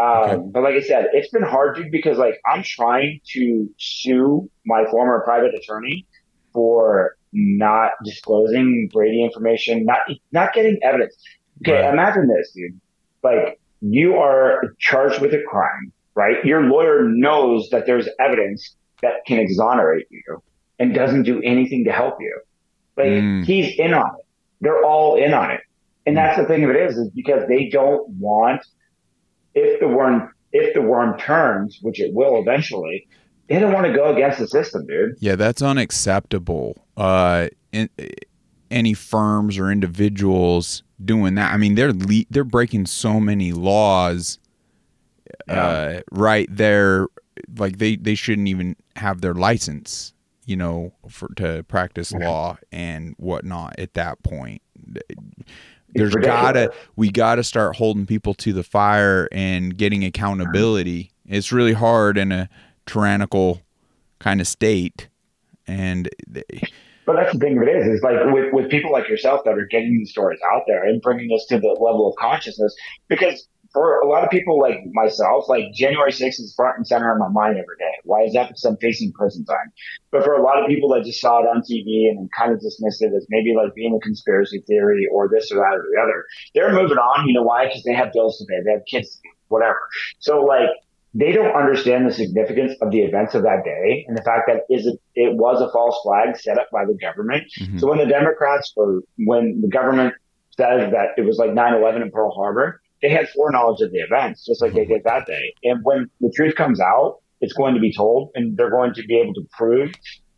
[0.00, 0.42] Um, okay.
[0.52, 4.84] But like I said, it's been hard, dude, because like I'm trying to sue my
[4.90, 6.06] former private attorney
[6.52, 9.98] for not disclosing Brady information, not
[10.32, 11.16] not getting evidence.
[11.62, 11.92] Okay, right.
[11.92, 12.80] imagine this, dude.
[13.22, 16.42] Like you are charged with a crime, right?
[16.44, 20.42] Your lawyer knows that there's evidence that can exonerate you
[20.78, 22.40] and doesn't do anything to help you.
[22.96, 23.44] Like mm.
[23.44, 24.26] he's in on it.
[24.62, 25.60] They're all in on it.
[26.06, 28.62] And that's the thing of it is, is because they don't want
[29.54, 33.06] if the worm if the worm turns, which it will eventually,
[33.48, 35.16] they don't want to go against the system, dude.
[35.20, 36.84] Yeah, that's unacceptable.
[36.96, 37.88] Uh, in,
[38.70, 44.38] any firms or individuals doing that, I mean, they're le- they're breaking so many laws.
[45.48, 45.66] Yeah.
[45.66, 47.06] Uh, right there,
[47.56, 50.12] like they they shouldn't even have their license,
[50.44, 54.62] you know, for to practice law and whatnot at that point
[55.94, 61.12] there's gotta we gotta start holding people to the fire and getting accountability.
[61.26, 62.48] It's really hard in a
[62.86, 63.62] tyrannical
[64.18, 65.08] kind of state,
[65.66, 66.08] and.
[66.26, 66.44] They,
[67.06, 69.58] but that's the thing of it is, is like with, with people like yourself that
[69.58, 72.76] are getting these stories out there and bringing us to the level of consciousness,
[73.08, 77.12] because for a lot of people like myself, like January 6th is front and center
[77.12, 77.92] in my mind every day.
[78.04, 78.48] Why is that?
[78.48, 79.72] Because I'm facing prison time.
[80.10, 82.60] But for a lot of people that just saw it on TV and kind of
[82.60, 86.00] dismissed it as maybe like being a conspiracy theory or this or that or the
[86.00, 87.28] other, they're moving on.
[87.28, 87.66] You know why?
[87.66, 89.78] Because they have bills to pay, they have kids to whatever.
[90.18, 90.70] So like
[91.12, 94.62] they don't understand the significance of the events of that day and the fact that
[94.70, 97.44] is it, it was a false flag set up by the government.
[97.60, 97.78] Mm-hmm.
[97.78, 100.14] So when the Democrats or when the government
[100.56, 104.44] says that it was like 9-11 in Pearl Harbor, they had foreknowledge of the events,
[104.44, 105.54] just like they did that day.
[105.64, 109.02] And when the truth comes out, it's going to be told, and they're going to
[109.04, 109.92] be able to prove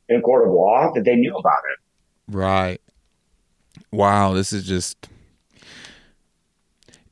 [0.09, 2.35] in a court of law that they knew about it.
[2.35, 2.81] Right.
[3.91, 5.09] Wow, this is just.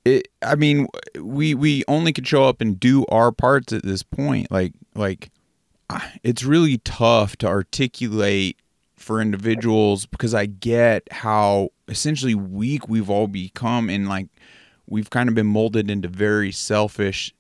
[0.05, 0.29] It.
[0.43, 0.87] I mean,
[1.21, 4.51] we we only could show up and do our parts at this point.
[4.51, 5.31] Like like,
[6.23, 8.59] it's really tough to articulate
[8.97, 14.29] for individuals because I get how essentially weak we've all become and like
[14.91, 17.33] we've kind of been molded into very selfish,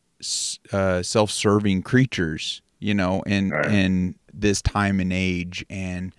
[0.72, 3.70] uh, self-serving creatures, you know, in right.
[3.70, 6.14] in this time and age, and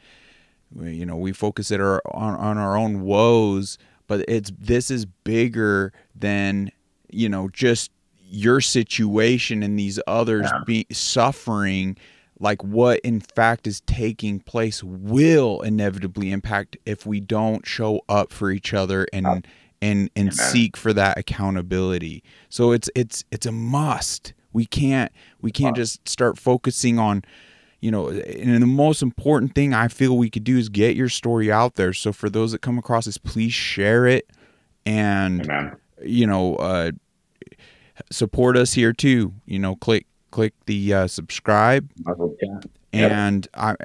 [0.79, 5.05] you know, we focus it our, on on our own woes, but it's this is
[5.05, 6.71] bigger than
[7.09, 7.91] you know just
[8.31, 10.63] your situation and these others yeah.
[10.65, 11.97] be suffering
[12.39, 18.31] like what in fact is taking place will inevitably impact if we don't show up
[18.31, 19.45] for each other and
[19.81, 20.31] and and Amen.
[20.31, 22.23] seek for that accountability.
[22.49, 24.33] So it's it's it's a must.
[24.53, 25.11] We can't
[25.41, 27.23] we can't just start focusing on
[27.79, 31.09] you know and the most important thing I feel we could do is get your
[31.09, 31.93] story out there.
[31.93, 34.29] So for those that come across this please share it
[34.85, 35.75] and Amen.
[36.03, 36.91] you know uh
[38.11, 39.33] support us here too.
[39.45, 41.89] You know click click the uh, subscribe.
[42.93, 43.75] And I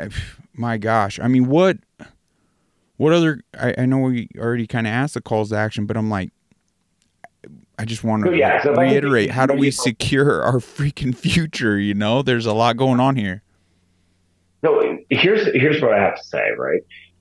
[0.55, 1.79] my gosh, I mean what
[2.97, 3.41] what other?
[3.59, 6.31] I, I know we already kind of asked the calls to action, but I'm like,
[7.79, 11.79] I just want to yeah, so reiterate: how do we secure our freaking future?
[11.79, 13.43] You know, there's a lot going on here.
[14.65, 16.81] So here's here's what I have to say, right?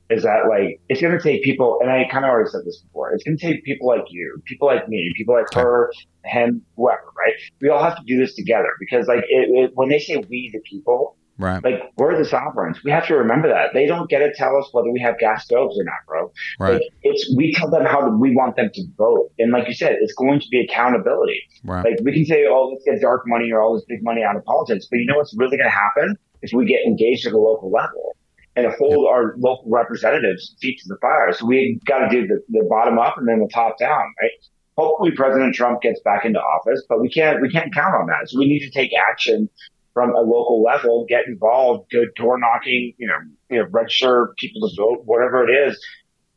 [0.09, 2.79] Is that like it's going to take people, and I kind of already said this
[2.79, 3.11] before.
[3.11, 5.91] It's going to take people like you, people like me, people like her,
[6.23, 7.33] him, whoever, right?
[7.59, 10.51] We all have to do this together because, like, it, it, when they say we
[10.53, 11.63] the people, Right.
[11.63, 12.81] Like we're the sovereigns.
[12.83, 13.73] We have to remember that.
[13.73, 16.31] They don't get to tell us whether we have gas stoves or not, bro.
[16.59, 16.73] Right.
[16.73, 19.31] Like it's we tell them how we want them to vote.
[19.37, 21.41] And like you said, it's going to be accountability.
[21.63, 21.83] Right.
[21.83, 24.35] Like we can say, oh, let's get dark money or all this big money out
[24.35, 24.87] of politics.
[24.89, 28.15] But you know what's really gonna happen if we get engaged at the local level
[28.55, 29.11] and hold yep.
[29.11, 31.33] our local representatives feet to the fire.
[31.33, 34.31] So we got to do the, the bottom up and then the top down, right?
[34.77, 38.29] Hopefully President Trump gets back into office, but we can't, we can't count on that.
[38.29, 39.49] So we need to take action
[39.95, 43.15] from a local level, get involved, go door knocking, you know,
[43.49, 45.83] you know, register people to vote, whatever it is.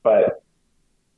[0.05, 0.45] But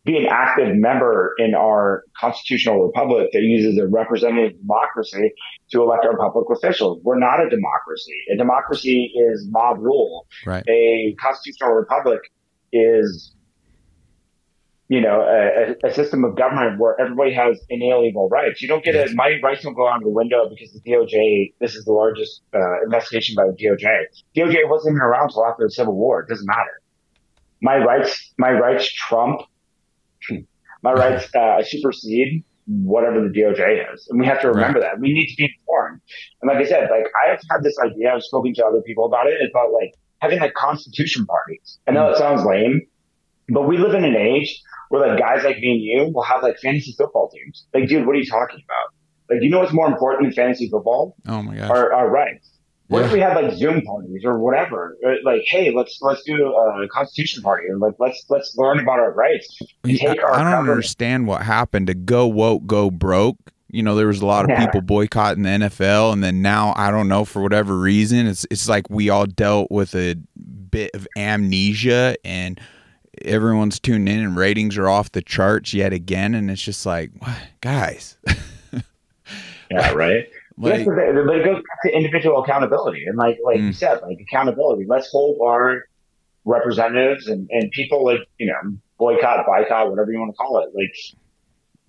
[0.06, 5.32] be an active member in our constitutional republic that uses a representative democracy
[5.70, 7.02] to elect our public officials.
[7.04, 8.16] We're not a democracy.
[8.32, 10.26] A democracy is mob rule.
[10.46, 10.64] Right.
[10.66, 12.20] A constitutional republic
[12.72, 13.34] is
[14.90, 18.60] you know, a, a, system of government where everybody has inalienable rights.
[18.60, 21.76] You don't get a, my rights don't go out the window because the DOJ, this
[21.76, 23.86] is the largest uh, investigation by the DOJ.
[24.36, 26.22] DOJ wasn't even around until after the Civil War.
[26.22, 26.82] It doesn't matter.
[27.62, 29.42] My rights, my rights trump,
[30.82, 34.08] my rights uh, supersede whatever the DOJ is.
[34.10, 34.94] And we have to remember right.
[34.94, 35.00] that.
[35.00, 36.00] We need to be informed.
[36.42, 39.28] And like I said, like I've had this idea, I've spoken to other people about
[39.28, 41.78] it, about like having like constitution parties.
[41.86, 42.80] I know it sounds lame,
[43.50, 44.60] but we live in an age
[44.90, 47.64] where like guys like me and you will have like fantasy football teams.
[47.72, 48.92] Like, dude, what are you talking about?
[49.30, 51.16] Like, you know what's more important than fantasy football?
[51.26, 52.50] Oh my god, Our, our rights.
[52.88, 53.06] What yeah.
[53.06, 54.96] if we had like Zoom parties or whatever?
[55.06, 58.98] Uh, like, hey, let's let's do a constitution party and like let's let's learn about
[58.98, 59.56] our rights.
[59.86, 60.70] Take I, our I don't government.
[60.70, 63.38] understand what happened to go woke, go broke.
[63.68, 64.66] You know, there was a lot of yeah.
[64.66, 68.68] people boycotting the NFL, and then now I don't know for whatever reason, it's it's
[68.68, 70.16] like we all dealt with a
[70.72, 72.60] bit of amnesia and
[73.24, 77.10] everyone's tuning in and ratings are off the charts yet again and it's just like
[77.18, 78.16] what guys
[79.70, 80.26] yeah right
[80.58, 83.66] like, but it goes back to individual accountability and like like mm.
[83.66, 85.84] you said like accountability let's hold our
[86.44, 90.70] representatives and, and people like you know boycott boycott whatever you want to call it
[90.74, 90.94] like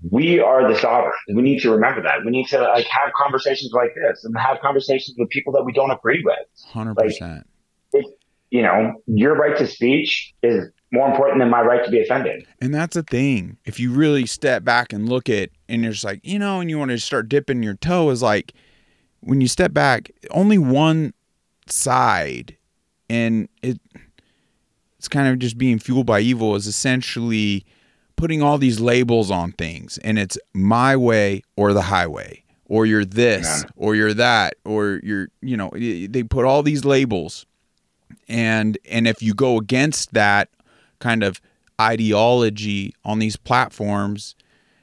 [0.09, 1.13] we are the sovereign.
[1.34, 2.25] We need to remember that.
[2.25, 5.73] We need to like have conversations like this and have conversations with people that we
[5.73, 6.39] don't agree with.
[6.65, 7.47] Hundred like, percent.
[8.49, 12.45] You know, your right to speech is more important than my right to be offended.
[12.59, 13.57] And that's a thing.
[13.65, 16.69] If you really step back and look at, and you're just like, you know, and
[16.69, 18.53] you want to start dipping your toe, is like
[19.21, 21.13] when you step back, only one
[21.67, 22.57] side,
[23.09, 23.79] and it,
[24.97, 27.65] it's kind of just being fueled by evil, is essentially
[28.17, 33.03] putting all these labels on things and it's my way or the highway or you're
[33.03, 33.69] this Yeah.
[33.75, 37.47] or you're that or you're you know they put all these labels
[38.27, 40.49] and and if you go against that
[41.02, 41.41] kind of
[41.80, 44.36] ideology on these platforms.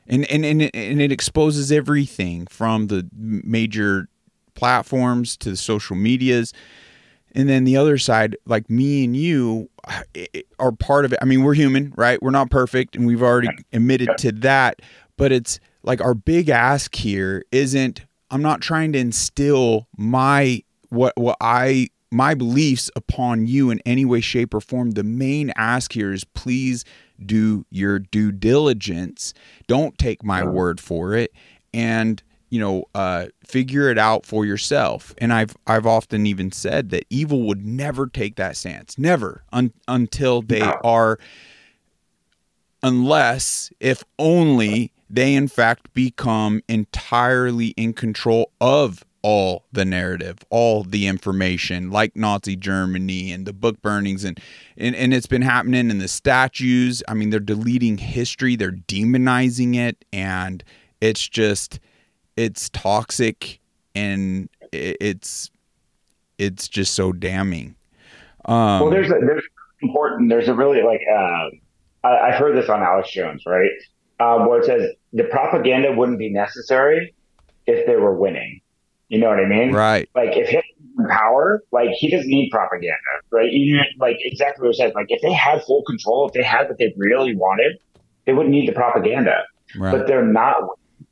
[0.06, 4.08] And and and it, and it exposes everything from the major
[4.54, 6.52] platforms to the social medias.
[7.34, 9.70] And then the other side like me and you
[10.58, 11.18] are part of it.
[11.22, 12.22] I mean we're human right?
[12.22, 14.80] We're not perfect and we've already admitted to that.
[15.16, 21.12] But it's like our big ask here isn't i'm not trying to instill my what
[21.16, 25.92] what i my beliefs upon you in any way shape or form the main ask
[25.92, 26.84] here is please
[27.24, 29.34] do your due diligence.
[29.66, 31.32] Don't take my word for it
[31.74, 35.14] and you know uh, figure it out for yourself.
[35.18, 39.72] And i've i've often even said that evil would never take that stance never un-
[39.86, 41.18] until they are
[42.82, 50.84] unless if only they in fact become entirely in control of all the narrative all
[50.84, 54.40] the information like nazi germany and the book burnings and
[54.76, 59.74] and, and it's been happening in the statues i mean they're deleting history they're demonizing
[59.74, 60.62] it and
[61.00, 61.80] it's just
[62.36, 63.60] it's toxic
[63.94, 65.50] and it's
[66.38, 67.74] it's just so damning
[68.44, 69.44] um Well, there's a, there's
[69.82, 70.28] important.
[70.28, 73.70] There's a really like uh, I, I've heard this on Alex Jones, right?
[74.20, 77.14] Um, where it says the propaganda wouldn't be necessary
[77.66, 78.60] if they were winning.
[79.08, 79.72] You know what I mean?
[79.72, 80.64] right Like if Hitler's
[80.98, 82.96] in power, like he doesn't need propaganda,
[83.30, 83.50] right?
[83.50, 84.94] Even like exactly what it said.
[84.94, 87.78] Like if they had full control, if they had what they really wanted,
[88.26, 89.44] they wouldn't need the propaganda.
[89.76, 90.56] right But they're not.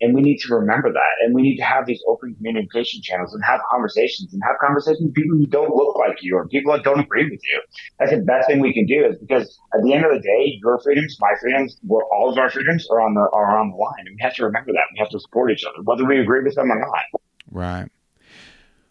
[0.02, 1.24] And we need to remember that.
[1.24, 5.00] And we need to have these open communication channels and have conversations and have conversations
[5.00, 7.62] with people who don't look like you or people that don't agree with you.
[7.98, 10.58] That's the best thing we can do is because at the end of the day,
[10.60, 14.04] your freedoms, my freedoms, all of our freedoms are on the, are on the line.
[14.04, 14.84] And we have to remember that.
[14.92, 17.15] We have to support each other, whether we agree with them or not.
[17.56, 17.88] Right.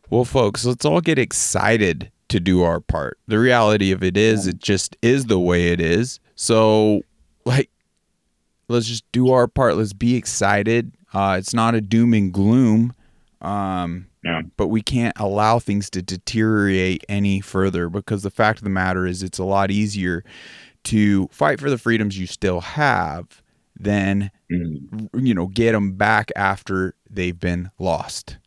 [0.10, 3.20] Well, folks, let's all get excited to do our part.
[3.28, 6.20] The reality of it is, it just is the way it is.
[6.34, 7.02] So,
[7.46, 7.70] like,
[8.68, 9.78] let's just do our part.
[9.78, 10.92] Let's be excited.
[11.14, 12.94] Uh, it's not a doom and gloom,
[13.42, 14.42] um, Yeah.
[14.58, 19.06] but we can't allow things to deteriorate any further because the fact of the matter
[19.06, 20.24] is, it's a lot easier
[20.86, 23.44] to fight for the freedoms you still have
[23.80, 28.38] than you know get them back after they've been lost.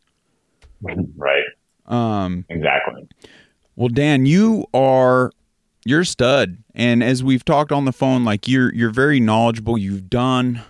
[1.15, 1.43] Right.
[1.85, 3.07] Um, Exactly.
[3.75, 5.31] well, Dan, you are
[5.85, 9.77] you're a stud, and as we've talked on the phone, like you're you're very knowledgeable.
[9.77, 10.61] You've done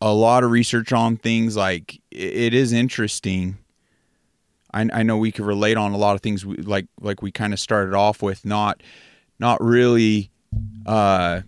[0.00, 1.56] a lot of research on things.
[1.56, 3.58] Like it is interesting.
[4.74, 6.44] I, I know we could relate on a lot of things.
[6.44, 8.82] We, like like we kind of started off with not
[9.38, 10.30] not really
[10.84, 11.42] uh,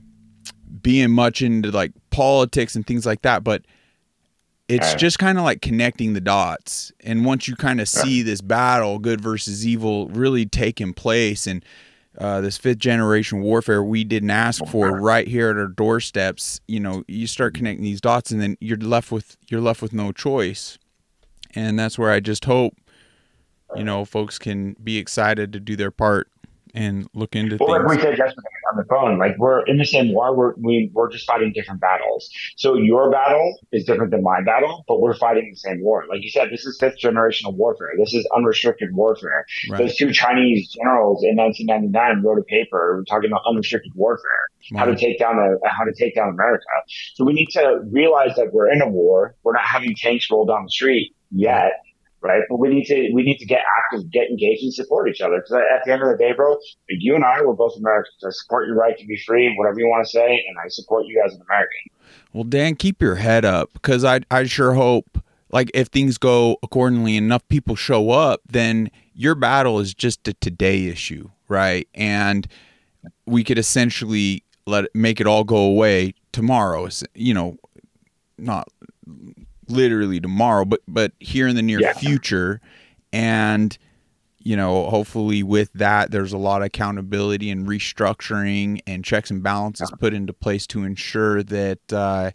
[0.82, 3.62] being much into like politics and things like that, but
[4.68, 4.98] it's Right.
[4.98, 6.92] just kind of like connecting the dots.
[7.00, 11.64] And once you kind of see this battle, good versus evil, really taking place, and
[12.18, 16.80] uh, this fifth generation warfare we didn't ask for right here at our doorsteps, you
[16.80, 20.12] know, you start connecting these dots, and then you're left with you're left with no
[20.12, 20.78] choice.
[21.54, 22.74] And that's where I just hope,
[23.74, 26.28] you know, folks can be excited to do their part
[26.74, 29.84] and look into Well, like we said yesterday on the phone, like we're in the
[29.84, 30.34] same war.
[30.34, 32.28] We're we, we're just fighting different battles.
[32.56, 36.04] So your battle is different than my battle, but we're fighting the same war.
[36.08, 37.90] Like you said, this is fifth generational warfare.
[37.98, 39.46] This is unrestricted warfare.
[39.70, 39.78] Right.
[39.78, 44.96] Those two Chinese generals in 1999 wrote a paper talking about unrestricted warfare, how to
[44.96, 46.64] take down a, how to take down America.
[47.14, 49.34] So we need to realize that we're in a war.
[49.42, 51.54] We're not having tanks roll down the street yet.
[51.62, 51.72] Right,
[52.20, 55.36] but we need to we need to get active, get engaged, and support each other.
[55.36, 56.56] Because at the end of the day, bro,
[56.88, 58.16] you and I, we're both Americans.
[58.24, 61.06] I support your right to be free, whatever you want to say, and I support
[61.06, 61.80] you as an American.
[62.32, 65.18] Well, Dan, keep your head up because I I sure hope
[65.50, 70.34] like if things go accordingly, enough people show up, then your battle is just a
[70.34, 71.88] today issue, right?
[71.94, 72.46] And
[73.26, 76.88] we could essentially let it, make it all go away tomorrow.
[77.14, 77.56] You know,
[78.36, 78.68] not
[79.70, 81.92] literally tomorrow, but but here in the near Yeah.
[81.94, 82.60] future,
[83.12, 83.76] and
[84.40, 89.42] you know, hopefully with that, there's a lot of accountability and restructuring and checks and
[89.42, 92.30] balances put into place to ensure that, uh,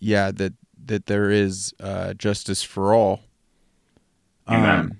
[0.00, 0.54] yeah, that
[0.86, 3.20] that there is uh, justice for all.
[4.48, 4.78] Amen.
[4.80, 4.98] Um,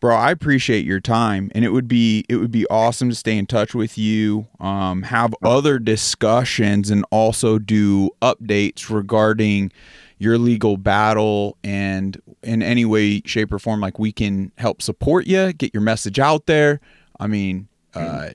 [0.00, 3.36] bro, I appreciate your time, and it would be it would be awesome to stay
[3.38, 9.72] in touch with you, um, have other discussions, and also do updates regarding
[10.18, 15.26] your legal battle and in any way shape or form like we can help support
[15.26, 16.80] you get your message out there
[17.20, 18.30] i mean uh,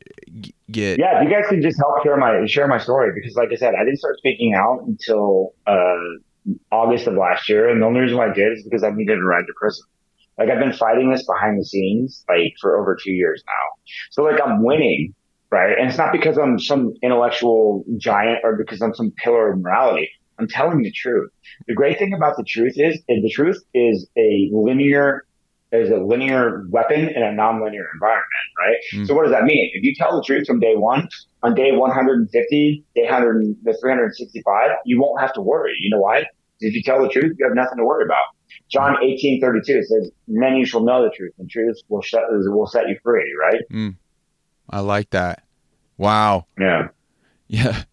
[0.71, 0.99] get.
[0.99, 3.73] Yeah, you guys can just help share my share my story because, like I said,
[3.75, 8.17] I didn't start speaking out until uh, August of last year, and the only reason
[8.17, 9.85] why I did is because I needed a ride to prison.
[10.37, 13.83] Like I've been fighting this behind the scenes like for over two years now.
[14.11, 15.13] So like I'm winning,
[15.51, 15.77] right?
[15.77, 20.09] And it's not because I'm some intellectual giant or because I'm some pillar of morality.
[20.39, 21.31] I'm telling the truth.
[21.67, 25.25] The great thing about the truth is, the truth is a linear
[25.71, 28.77] is a linear weapon in a nonlinear environment, right?
[28.93, 29.07] Mm.
[29.07, 29.71] So what does that mean?
[29.73, 31.09] If you tell the truth from day one,
[31.41, 35.73] on day 150, day 100, the 365, you won't have to worry.
[35.79, 36.25] You know why?
[36.59, 38.21] If you tell the truth, you have nothing to worry about.
[38.69, 42.87] John 18, 32 says, you shall know the truth and truth will set, will set
[42.87, 43.61] you free, right?
[43.71, 43.95] Mm.
[44.69, 45.43] I like that.
[45.97, 46.45] Wow.
[46.59, 46.89] Yeah.
[47.47, 47.83] Yeah.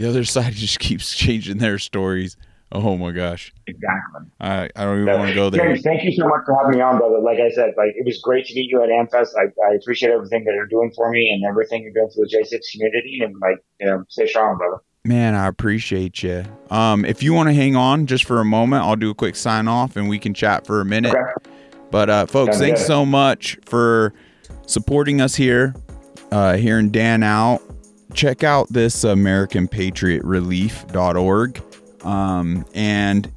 [0.00, 2.36] The other side just keeps changing their stories.
[2.72, 3.52] Oh my gosh.
[3.66, 4.26] Exactly.
[4.40, 5.66] I, I don't even want to go there.
[5.66, 7.18] James, thank you so much for having me on, brother.
[7.18, 9.30] Like I said, like it was great to meet you at AmFest.
[9.36, 12.30] I, I appreciate everything that you're doing for me and everything you're doing for the
[12.32, 13.20] J6 community.
[13.22, 14.78] And like, you know, stay strong, brother.
[15.04, 16.44] Man, I appreciate you.
[16.70, 19.34] Um, if you want to hang on just for a moment, I'll do a quick
[19.34, 21.12] sign off and we can chat for a minute.
[21.14, 21.50] Okay.
[21.90, 22.86] But uh, folks, Sounds thanks good.
[22.86, 24.14] so much for
[24.66, 25.74] supporting us here,
[26.30, 27.62] uh, hearing Dan out.
[28.14, 31.62] Check out this AmericanPatriotRelief.org,
[32.04, 33.32] um, and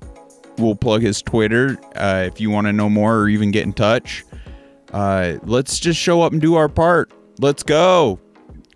[0.58, 3.74] we'll plug his Twitter uh, if you want to know more or even get in
[3.74, 4.24] touch.
[4.92, 7.12] Uh, let's just show up and do our part.
[7.40, 8.20] Let's go.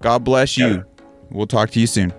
[0.02, 0.84] God bless you.
[1.30, 2.14] We'll talk to you soon.